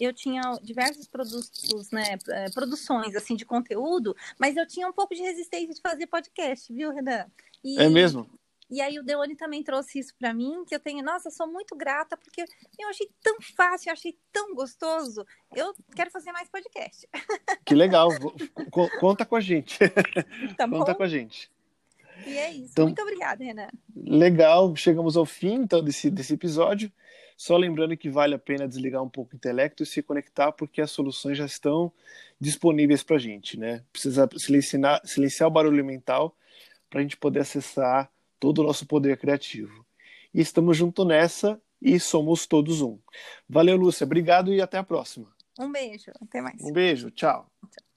eu 0.00 0.12
tinha 0.12 0.40
diversos 0.62 1.06
produtos, 1.06 1.90
né, 1.92 2.16
eh, 2.30 2.50
produções 2.54 3.14
assim 3.14 3.36
de 3.36 3.44
conteúdo, 3.44 4.16
mas 4.38 4.56
eu 4.56 4.66
tinha 4.66 4.88
um 4.88 4.92
pouco 4.92 5.14
de 5.14 5.20
resistência 5.20 5.74
de 5.74 5.80
fazer 5.82 6.06
podcast, 6.06 6.72
viu, 6.72 6.90
Renan? 6.90 7.26
E, 7.62 7.78
é 7.78 7.90
mesmo? 7.90 8.26
E 8.70 8.80
aí 8.80 8.98
o 8.98 9.02
Deone 9.02 9.34
também 9.34 9.64
trouxe 9.64 9.98
isso 9.98 10.14
para 10.16 10.32
mim, 10.32 10.64
que 10.64 10.74
eu 10.74 10.78
tenho, 10.78 11.02
nossa, 11.04 11.28
sou 11.28 11.46
muito 11.46 11.74
grata 11.74 12.16
porque 12.16 12.44
eu 12.78 12.88
achei 12.88 13.10
tão 13.20 13.36
fácil, 13.40 13.88
eu 13.88 13.92
achei 13.92 14.16
tão 14.32 14.54
gostoso. 14.54 15.26
Eu 15.54 15.74
quero 15.94 16.10
fazer 16.10 16.30
mais 16.30 16.48
podcast. 16.48 17.08
Que 17.64 17.74
legal. 17.74 18.08
Conta 18.98 19.24
com 19.24 19.36
a 19.36 19.40
gente. 19.40 19.78
Tá 20.56 20.68
Conta 20.68 20.94
com 20.94 21.02
a 21.02 21.08
gente. 21.08 21.50
E 22.26 22.36
é 22.36 22.52
isso. 22.52 22.72
Então, 22.72 22.86
Muito 22.86 23.02
obrigada, 23.02 23.42
Renan. 23.42 23.68
Legal, 23.96 24.74
chegamos 24.76 25.16
ao 25.16 25.24
fim 25.24 25.54
então, 25.54 25.82
desse, 25.82 26.10
desse 26.10 26.34
episódio. 26.34 26.92
Só 27.36 27.56
lembrando 27.56 27.96
que 27.96 28.10
vale 28.10 28.34
a 28.34 28.38
pena 28.38 28.68
desligar 28.68 29.02
um 29.02 29.08
pouco 29.08 29.32
o 29.32 29.36
intelecto 29.36 29.82
e 29.82 29.86
se 29.86 30.02
conectar, 30.02 30.52
porque 30.52 30.80
as 30.80 30.90
soluções 30.90 31.38
já 31.38 31.46
estão 31.46 31.90
disponíveis 32.38 33.02
para 33.02 33.16
a 33.16 33.18
gente. 33.18 33.58
Né? 33.58 33.82
Precisa 33.92 34.28
silenciar, 34.36 35.00
silenciar 35.04 35.48
o 35.48 35.52
barulho 35.52 35.84
mental 35.84 36.36
para 36.88 37.00
a 37.00 37.02
gente 37.02 37.16
poder 37.16 37.40
acessar 37.40 38.10
todo 38.40 38.60
o 38.60 38.64
nosso 38.64 38.86
poder 38.86 39.18
criativo. 39.18 39.86
E 40.34 40.40
estamos 40.40 40.76
junto 40.76 41.04
nessa 41.04 41.60
e 41.80 42.00
somos 42.00 42.46
todos 42.46 42.80
um. 42.80 42.98
Valeu, 43.48 43.76
Lúcia. 43.76 44.04
Obrigado 44.04 44.52
e 44.52 44.60
até 44.60 44.78
a 44.78 44.82
próxima. 44.82 45.32
Um 45.58 45.70
beijo. 45.70 46.10
Até 46.20 46.40
mais. 46.40 46.60
Um 46.62 46.72
beijo. 46.72 47.10
Tchau. 47.10 47.50
tchau. 47.70 47.89